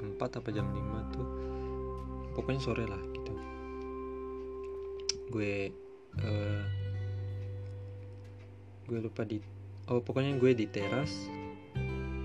4 0.00 0.18
apa 0.18 0.48
jam 0.50 0.66
5 0.72 1.14
tuh. 1.14 1.28
Pokoknya 2.34 2.60
sore 2.60 2.84
lah 2.88 3.02
gitu. 3.12 3.32
Gue 5.28 5.68
uh, 6.24 6.64
gue 8.88 8.98
lupa 9.04 9.20
di 9.28 9.36
oh 9.92 10.00
pokoknya 10.00 10.40
gue 10.40 10.56
di 10.56 10.64
teras 10.64 11.28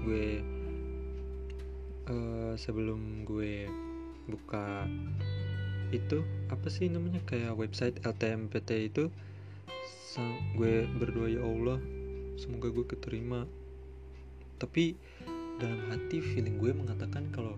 gue 0.03 0.43
uh, 2.11 2.53
sebelum 2.59 3.23
gue 3.23 3.67
buka 4.27 4.87
itu 5.93 6.23
apa 6.49 6.67
sih 6.71 6.89
namanya 6.89 7.21
kayak 7.27 7.53
website 7.53 7.99
LTMPT 8.01 8.89
itu 8.89 9.07
gue 10.53 10.85
berdoa 11.01 11.25
ya 11.25 11.41
Allah 11.41 11.81
semoga 12.37 12.69
gue 12.73 12.85
keterima. 12.85 13.45
Tapi 14.57 14.95
dalam 15.61 15.79
hati 15.91 16.19
feeling 16.21 16.57
gue 16.57 16.71
mengatakan 16.73 17.29
kalau 17.31 17.55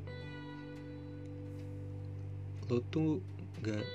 lo 2.65 2.81
tuh 2.89 3.21
gak 3.61 3.85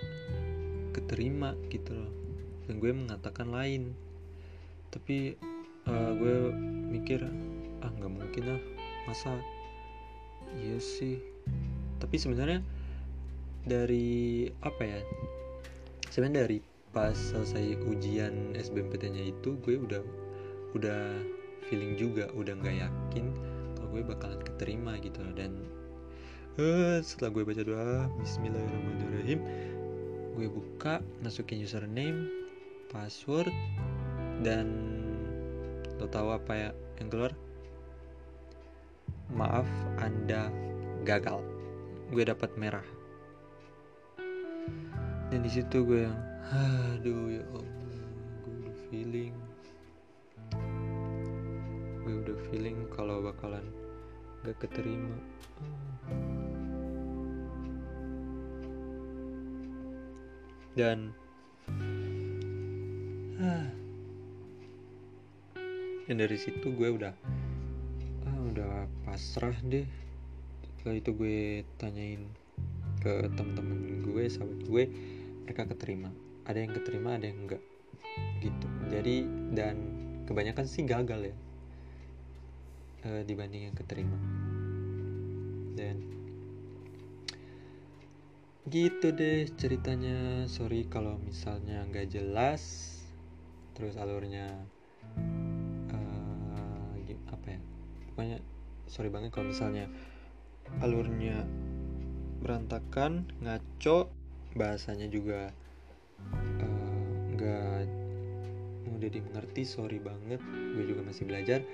keterima 0.95 1.55
gitu 1.69 1.95
loh. 1.95 2.13
Dan 2.69 2.79
gue 2.79 2.91
mengatakan 2.93 3.51
lain. 3.51 3.95
Tapi 4.91 5.39
uh, 5.87 6.13
gue 6.17 6.35
mikir 6.91 7.23
ah 7.85 7.91
nggak 7.91 8.13
mungkin 8.13 8.45
lah. 8.47 8.61
Masa? 9.09 9.37
Iya 10.57 10.79
sih. 10.81 11.21
Tapi 12.01 12.17
sebenarnya 12.17 12.61
dari 13.65 14.49
apa 14.65 14.83
ya? 14.83 15.01
Sebenarnya 16.09 16.47
dari 16.49 16.59
pas 16.91 17.15
selesai 17.15 17.79
ujian 17.87 18.57
SBMPTN-nya 18.59 19.31
itu 19.31 19.55
gue 19.63 19.79
udah 19.79 20.03
udah 20.75 21.01
feeling 21.71 21.95
juga 21.95 22.27
udah 22.35 22.59
nggak 22.59 22.77
yakin 22.83 23.31
kalau 23.79 23.89
gue 23.95 24.03
bakalan 24.03 24.41
keterima 24.43 24.99
gitu 24.99 25.23
loh. 25.23 25.35
Dan 25.37 25.53
uh, 26.59 26.99
setelah 27.01 27.31
gue 27.31 27.43
baca 27.47 27.63
doa 27.63 28.11
Bismillahirrahmanirrahim 28.19 29.41
gue 30.41 30.47
buka 30.49 31.05
masukin 31.21 31.61
username 31.61 32.31
password 32.89 33.53
dan 34.41 34.67
lo 36.01 36.09
tahu 36.09 36.33
apa 36.33 36.53
ya 36.57 36.71
yang 36.97 37.13
keluar 37.13 37.33
maaf 39.35 39.67
anda 40.03 40.51
gagal. 41.07 41.43
Gue 42.11 42.27
dapat 42.27 42.51
merah. 42.59 42.87
Dan 45.31 45.47
di 45.47 45.51
situ 45.51 45.87
gue 45.87 46.11
yang 46.11 46.19
aduh 46.51 47.31
ya 47.31 47.45
allah 47.55 48.03
gue 48.43 48.55
udah 48.67 48.77
feeling. 48.91 49.35
Gue 52.03 52.15
udah 52.27 52.39
feeling 52.51 52.79
kalau 52.91 53.23
bakalan 53.23 53.65
gak 54.43 54.59
keterima. 54.59 55.19
Dan 60.75 61.15
dan 66.11 66.19
dari 66.19 66.35
situ 66.35 66.75
gue 66.75 66.91
udah 66.91 67.15
ah, 67.15 67.50
udah 68.51 68.91
pasrah 69.07 69.55
deh. 69.67 69.87
Setelah 70.81 70.97
itu 70.97 71.11
gue 71.15 71.39
tanyain 71.77 72.23
ke 73.01 73.29
temen-temen 73.33 74.05
gue 74.05 74.25
sahabat 74.29 74.61
gue 74.67 74.85
mereka 75.47 75.67
keterima. 75.71 76.11
Ada 76.47 76.59
yang 76.67 76.73
keterima 76.75 77.17
ada 77.17 77.27
yang 77.31 77.47
enggak. 77.47 77.63
Gitu. 78.43 78.67
Jadi 78.91 79.17
dan 79.55 79.77
kebanyakan 80.27 80.67
sih 80.67 80.87
gagal 80.87 81.33
ya 81.33 81.37
e, 83.07 83.11
dibanding 83.25 83.71
yang 83.71 83.77
keterima. 83.77 84.19
Dan 85.75 85.97
gitu 88.69 89.11
deh 89.15 89.49
ceritanya. 89.57 90.47
Sorry 90.51 90.87
kalau 90.87 91.17
misalnya 91.23 91.87
nggak 91.89 92.13
jelas 92.13 92.97
terus 93.75 93.97
alurnya 93.97 94.45
pokoknya 98.21 98.45
sorry 98.85 99.09
banget 99.09 99.33
kalau 99.33 99.49
misalnya 99.49 99.89
alurnya 100.85 101.41
berantakan 102.45 103.25
ngaco 103.41 104.13
bahasanya 104.53 105.09
juga 105.09 105.57
nggak 107.33 107.81
uh, 107.81 107.89
mudah 108.93 109.09
dimengerti 109.09 109.65
sorry 109.65 110.05
banget 110.05 110.37
gue 110.77 110.85
juga 110.85 111.01
masih 111.09 111.25
belajar. 111.25 111.65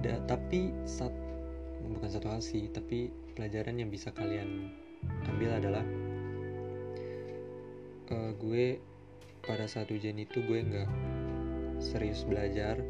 Da, 0.00 0.16
tapi 0.24 0.72
sat, 0.88 1.12
bukan 1.84 2.08
satu 2.08 2.32
hal 2.32 2.40
sih 2.40 2.72
tapi 2.72 3.12
pelajaran 3.36 3.76
yang 3.76 3.92
bisa 3.92 4.08
kalian 4.08 4.72
ambil 5.28 5.52
adalah 5.52 5.84
uh, 8.08 8.32
gue 8.40 8.80
pada 9.44 9.68
saat 9.68 9.92
ujian 9.92 10.16
itu 10.16 10.40
gue 10.48 10.64
nggak 10.64 10.88
serius 11.76 12.24
belajar 12.24 12.80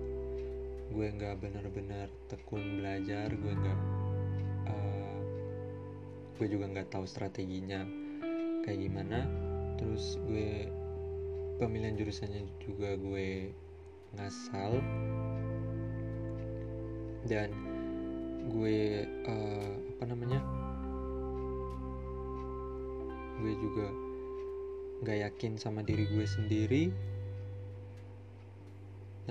gue 0.91 1.07
nggak 1.07 1.39
benar-benar 1.39 2.11
tekun 2.27 2.83
belajar 2.83 3.31
gue 3.31 3.53
nggak 3.55 3.81
uh, 4.67 5.21
gue 6.39 6.47
juga 6.51 6.67
nggak 6.67 6.91
tahu 6.91 7.07
strateginya 7.07 7.87
kayak 8.67 8.81
gimana. 8.87 9.25
Terus 9.81 10.21
gue 10.29 10.69
pemilihan 11.57 11.97
jurusannya 11.97 12.43
juga 12.61 12.97
gue 13.01 13.53
ngasal. 14.19 14.81
Dan 17.29 17.53
gue 18.51 19.05
uh, 19.29 19.75
apa 19.97 20.05
namanya 20.09 20.41
gue 23.41 23.53
juga 23.57 23.89
gak 25.01 25.19
yakin 25.29 25.57
sama 25.57 25.81
diri 25.81 26.05
gue 26.09 26.27
sendiri 26.29 26.83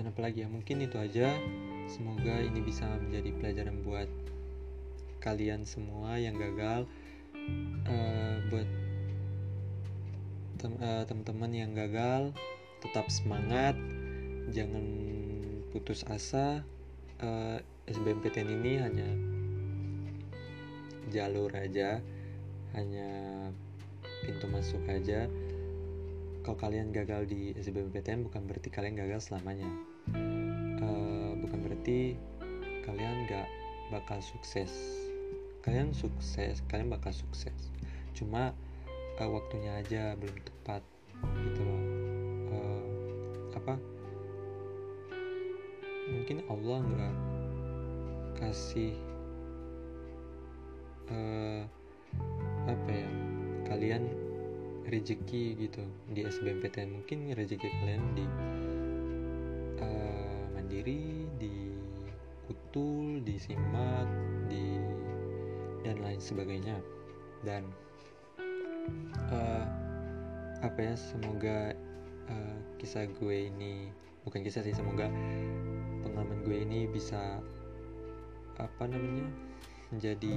dan 0.00 0.16
apalagi 0.16 0.40
ya. 0.40 0.48
Mungkin 0.48 0.80
itu 0.80 0.96
aja. 0.96 1.36
Semoga 1.84 2.40
ini 2.40 2.64
bisa 2.64 2.88
menjadi 2.88 3.36
pelajaran 3.36 3.84
buat 3.84 4.08
kalian 5.20 5.68
semua 5.68 6.16
yang 6.16 6.40
gagal 6.40 6.88
uh, 7.84 8.36
buat 8.48 8.64
uh, 10.80 11.04
teman-teman 11.04 11.52
yang 11.52 11.76
gagal 11.76 12.32
tetap 12.80 13.12
semangat. 13.12 13.76
Jangan 14.48 14.80
putus 15.68 16.00
asa 16.08 16.64
uh, 17.20 17.60
SBMPTN 17.84 18.48
ini 18.56 18.72
hanya 18.80 19.08
jalur 21.12 21.52
aja 21.52 22.00
hanya 22.72 23.10
pintu 24.24 24.48
masuk 24.48 24.80
aja. 24.88 25.28
Kalau 26.40 26.56
kalian 26.56 26.88
gagal 26.88 27.28
di 27.28 27.52
SBMPTN 27.52 28.24
bukan 28.24 28.48
berarti 28.48 28.72
kalian 28.72 28.96
gagal 28.96 29.28
selamanya 29.28 29.89
uh, 30.80 31.30
bukan 31.38 31.58
berarti 31.64 32.16
kalian 32.86 33.26
gak 33.28 33.48
bakal 33.90 34.18
sukses. 34.22 34.70
Kalian 35.60 35.92
sukses 35.92 36.64
kalian 36.70 36.88
bakal 36.88 37.12
sukses. 37.12 37.70
Cuma 38.16 38.56
uh, 39.20 39.30
waktunya 39.30 39.80
aja 39.80 40.16
belum 40.16 40.36
tepat 40.40 40.82
gitu 41.44 41.60
loh. 41.60 41.82
Uh, 42.50 42.84
apa? 43.56 43.74
Mungkin 46.10 46.42
Allah 46.50 46.78
nggak 46.82 47.14
kasih 48.40 48.96
uh, 51.12 51.62
apa 52.64 52.90
ya 52.90 53.10
kalian 53.68 54.08
rezeki 54.90 55.54
gitu 55.60 55.84
di 56.10 56.26
SBMPTN 56.26 56.90
mungkin 56.90 57.30
rezeki 57.36 57.68
kalian 57.68 58.02
di 58.16 58.24
uh, 60.80 60.88
mandiri 60.88 61.28
di 61.36 61.68
utul 62.48 63.20
di 63.20 63.36
simak 63.36 64.08
di 64.48 64.80
dan 65.84 66.00
lain 66.00 66.20
sebagainya. 66.20 66.80
Dan 67.44 67.68
uh, 69.28 69.64
apa 70.64 70.80
ya 70.80 70.94
semoga 70.96 71.76
uh, 72.32 72.58
kisah 72.80 73.04
gue 73.20 73.52
ini 73.52 73.92
bukan 74.24 74.40
kisah 74.40 74.64
sih 74.64 74.72
semoga 74.72 75.08
pengalaman 76.00 76.44
gue 76.44 76.64
ini 76.64 76.88
bisa 76.88 77.40
apa 78.56 78.84
namanya 78.88 79.28
menjadi 79.92 80.36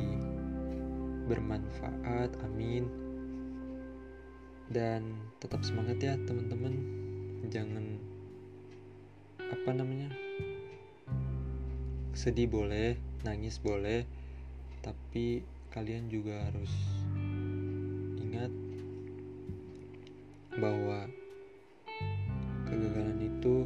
bermanfaat 1.31 2.35
amin. 2.43 2.83
Dan 4.67 5.07
tetap 5.39 5.63
semangat 5.63 6.03
ya 6.03 6.19
teman-teman. 6.27 6.99
Jangan 7.47 7.99
apa 9.39 9.69
namanya 9.75 10.22
sedih 12.13 12.45
boleh 12.45 12.95
nangis 13.25 13.57
boleh 13.57 14.05
tapi 14.85 15.41
kalian 15.73 16.05
juga 16.13 16.37
harus 16.45 16.69
ingat 18.21 18.53
bahwa 20.61 21.09
kegagalan 22.69 23.19
itu 23.25 23.65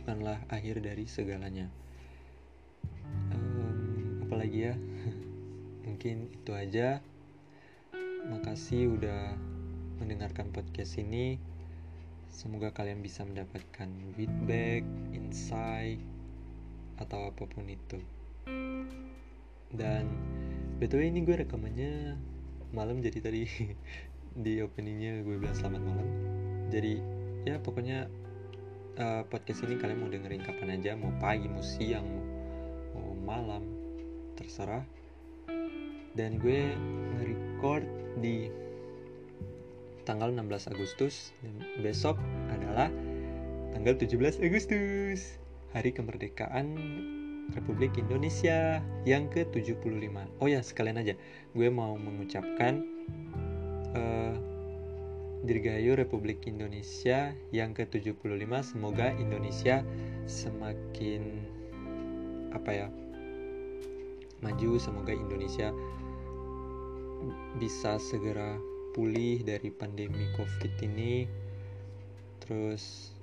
bukanlah 0.00 0.40
akhir 0.52 0.84
dari 0.84 1.08
segalanya. 1.08 1.72
Um, 3.32 4.24
apalagi 4.28 4.72
ya? 4.72 4.74
Mungkin 5.88 6.28
itu 6.32 6.52
aja. 6.52 7.00
Makasih 8.28 8.92
udah 8.92 9.38
mendengarkan 10.00 10.52
podcast 10.52 11.00
ini. 11.00 11.40
Semoga 12.28 12.72
kalian 12.76 13.00
bisa 13.00 13.24
mendapatkan 13.24 13.88
feedback, 14.16 14.84
insight, 15.16 16.00
atau 17.00 17.32
apa 17.32 17.42
pun 17.48 17.64
itu. 17.66 17.98
Dan 19.72 20.04
betul 20.76 21.04
ini 21.04 21.24
gue 21.24 21.40
rekamannya 21.44 22.16
malam 22.70 23.02
jadi 23.02 23.18
tadi 23.18 23.44
di 24.44 24.62
openingnya 24.62 25.24
gue 25.24 25.36
bilang 25.40 25.56
selamat 25.56 25.82
malam. 25.82 26.08
Jadi 26.70 27.02
ya 27.48 27.58
pokoknya 27.58 28.06
uh, 29.00 29.22
podcast 29.26 29.64
ini 29.66 29.80
kalian 29.80 29.98
mau 30.04 30.10
dengerin 30.12 30.44
kapan 30.44 30.76
aja, 30.76 30.94
mau 30.94 31.10
pagi, 31.18 31.48
mau 31.48 31.64
siang, 31.64 32.06
mau, 32.94 33.16
malam, 33.24 33.64
terserah. 34.36 34.84
Dan 36.14 36.42
gue 36.42 36.74
nge-record 37.16 37.86
di 38.18 38.50
tanggal 40.02 40.34
16 40.34 40.74
Agustus 40.74 41.30
besok 41.78 42.18
adalah 42.50 42.90
tanggal 43.70 43.94
17 43.94 44.42
Agustus 44.42 45.38
hari 45.70 45.94
kemerdekaan 45.94 46.74
Republik 47.54 47.98
Indonesia 47.98 48.78
yang 49.06 49.26
ke-75. 49.30 50.14
Oh 50.38 50.46
ya 50.46 50.62
sekalian 50.62 51.02
aja. 51.02 51.14
Gue 51.54 51.66
mau 51.70 51.98
mengucapkan 51.98 52.82
uh, 53.94 54.34
Dirgahayu 55.40 55.96
Republik 55.96 56.46
Indonesia 56.46 57.34
yang 57.50 57.74
ke-75. 57.74 58.46
Semoga 58.62 59.14
Indonesia 59.18 59.82
semakin 60.30 61.22
apa 62.54 62.70
ya 62.70 62.88
maju. 64.42 64.78
Semoga 64.78 65.10
Indonesia 65.14 65.74
bisa 67.58 67.98
segera 67.98 68.58
pulih 68.94 69.42
dari 69.42 69.70
pandemi 69.74 70.30
covid 70.38 70.70
ini. 70.82 71.26
Terus 72.42 73.14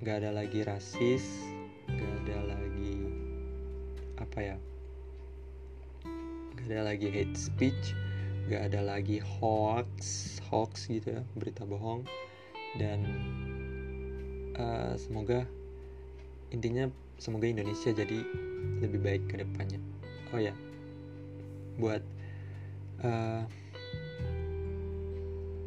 gak 0.00 0.24
ada 0.24 0.32
lagi 0.32 0.64
rasis 0.64 1.59
gak 1.98 2.12
ada 2.26 2.38
lagi 2.54 2.94
apa 4.20 4.38
ya 4.38 4.56
ada 6.66 6.78
lagi 6.86 7.08
hate 7.10 7.34
speech 7.34 7.96
gak 8.46 8.70
ada 8.70 8.82
lagi 8.82 9.18
hoax 9.18 10.38
hoax 10.50 10.90
gitu 10.90 11.14
ya 11.14 11.22
berita 11.38 11.62
bohong. 11.62 12.02
Dan 12.74 13.06
uh, 14.58 14.98
semoga 14.98 15.46
intinya 16.50 16.90
semoga 17.18 17.46
Indonesia 17.46 17.94
jadi 17.94 18.18
lebih 18.82 19.00
baik 19.00 19.22
ke 19.30 19.38
depannya. 19.38 19.78
Oh 20.34 20.42
ya 20.42 20.54
buat 21.78 22.02
uh, 23.06 23.46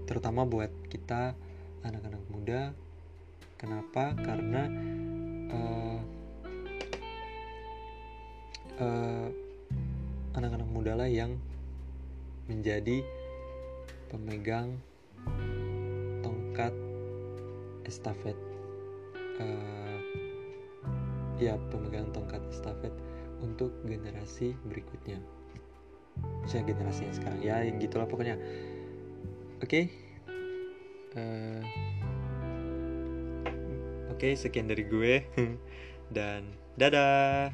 terutama 0.08 0.44
buat 0.44 0.72
kita 0.92 1.36
anak-anak 1.88 2.24
muda. 2.32 2.62
Kenapa? 3.56 4.12
Karena 4.20 4.68
uh, 5.56 6.00
uh, 8.82 9.28
anak-anak 10.34 10.70
muda 10.70 10.94
lah 10.98 11.10
yang 11.10 11.38
menjadi 12.50 13.06
pemegang 14.10 14.78
tongkat 16.22 16.74
estafet. 17.86 18.38
Uh, 19.42 19.98
ya 21.42 21.58
pemegang 21.74 22.10
tongkat 22.14 22.42
estafet 22.50 22.94
untuk 23.42 23.74
generasi 23.86 24.54
berikutnya. 24.70 25.20
Saya 26.46 26.62
generasi 26.66 27.10
yang 27.10 27.16
sekarang. 27.18 27.40
Ya 27.42 27.56
gitulah 27.82 28.06
pokoknya. 28.06 28.38
Oke? 29.64 29.68
Okay. 29.68 29.84
uh, 31.18 31.62
oke 34.14 34.22
okay, 34.22 34.34
sekian 34.38 34.70
dari 34.70 34.86
gue. 34.86 35.26
Dan 36.16 36.54
dadah 36.78 37.50